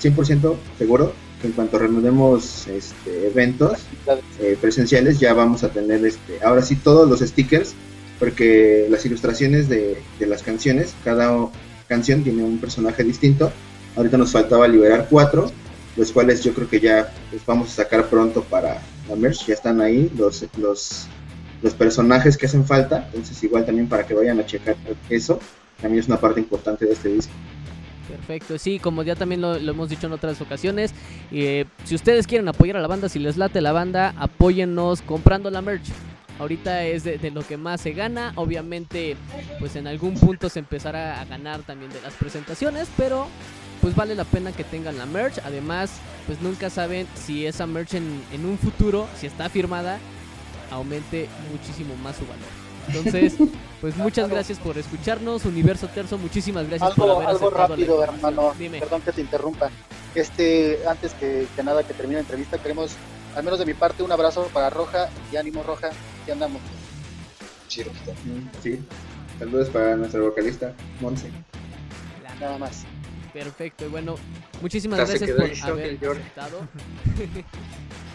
[0.00, 3.80] 100% seguro en cuanto reanudemos este, eventos
[4.40, 7.74] eh, presenciales ya vamos a tener este ahora sí todos los stickers
[8.18, 11.48] porque las ilustraciones de, las canciones cada
[11.88, 13.50] canción tiene un personaje distinto.
[13.96, 15.50] Ahorita nos faltaba liberar cuatro
[15.96, 19.54] los cuales yo creo que ya los vamos a sacar pronto para la merch ya
[19.54, 21.08] están ahí los los
[21.62, 23.06] los personajes que hacen falta.
[23.06, 24.76] Entonces igual también para que vayan a checar
[25.08, 25.40] eso
[25.80, 27.32] también es una parte importante de este disco
[28.10, 30.92] Perfecto, sí, como ya también lo, hemos dicho en otras ocasiones,
[31.30, 35.50] eh, si ustedes quieren apoyar a la banda, si les late la banda, apóyennos comprando
[35.50, 35.84] la merch.
[36.38, 39.14] Ahorita es de, lo que más se gana, obviamente
[39.58, 43.26] pues en algún punto se empezará a ganar también de las presentaciones, pero
[43.82, 45.38] pues vale la pena que tengan la merch.
[45.44, 49.98] Además, pues nunca saben si esa merch en, en un futuro, si está firmada,
[50.70, 52.59] aumente muchísimo más su valor.
[52.88, 53.34] Entonces,
[53.80, 58.52] pues muchas gracias por escucharnos, Universo Terzo, muchísimas gracias algo, por haber Algo rápido, hermano,
[58.78, 59.70] perdón que te interrumpa.
[60.14, 62.92] Este, antes que, nada que termine la entrevista, queremos,
[63.36, 65.90] al menos de mi parte, un abrazo para Roja y ánimo Roja,
[66.26, 66.60] que andamos.
[67.68, 67.84] Sí,
[68.62, 68.80] sí.
[69.38, 71.30] Saludos para nuestro vocalista, Monse.
[72.40, 72.84] Nada más.
[73.32, 74.16] Perfecto, y bueno,
[74.60, 76.68] muchísimas gracias por haber aceptado.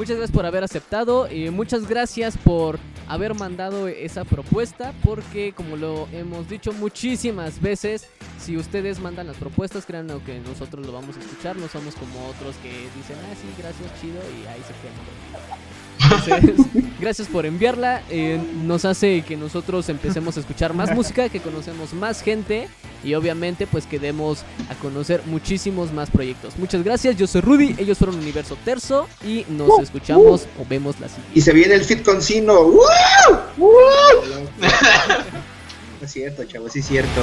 [0.00, 5.76] muchas gracias por haber aceptado y muchas gracias por haber mandado esa propuesta porque como
[5.76, 8.06] lo hemos dicho muchísimas veces,
[8.38, 12.28] si ustedes mandan las propuestas, créanme que nosotros lo vamos a escuchar, no somos como
[12.28, 15.79] otros que dicen, ah, sí, gracias, chido, y ahí se quedan.
[17.00, 18.02] gracias por enviarla.
[18.10, 22.68] Eh, nos hace que nosotros empecemos a escuchar más música, que conocemos más gente
[23.02, 26.56] y obviamente pues que demos a conocer muchísimos más proyectos.
[26.58, 30.62] Muchas gracias, yo soy Rudy, ellos fueron Universo Terzo y nos uh, escuchamos uh.
[30.62, 31.32] o vemos la siguiente.
[31.38, 32.60] Y se viene el fit con Sino.
[32.60, 32.80] ¡Uh!
[36.02, 37.20] es cierto, chavos, sí es cierto.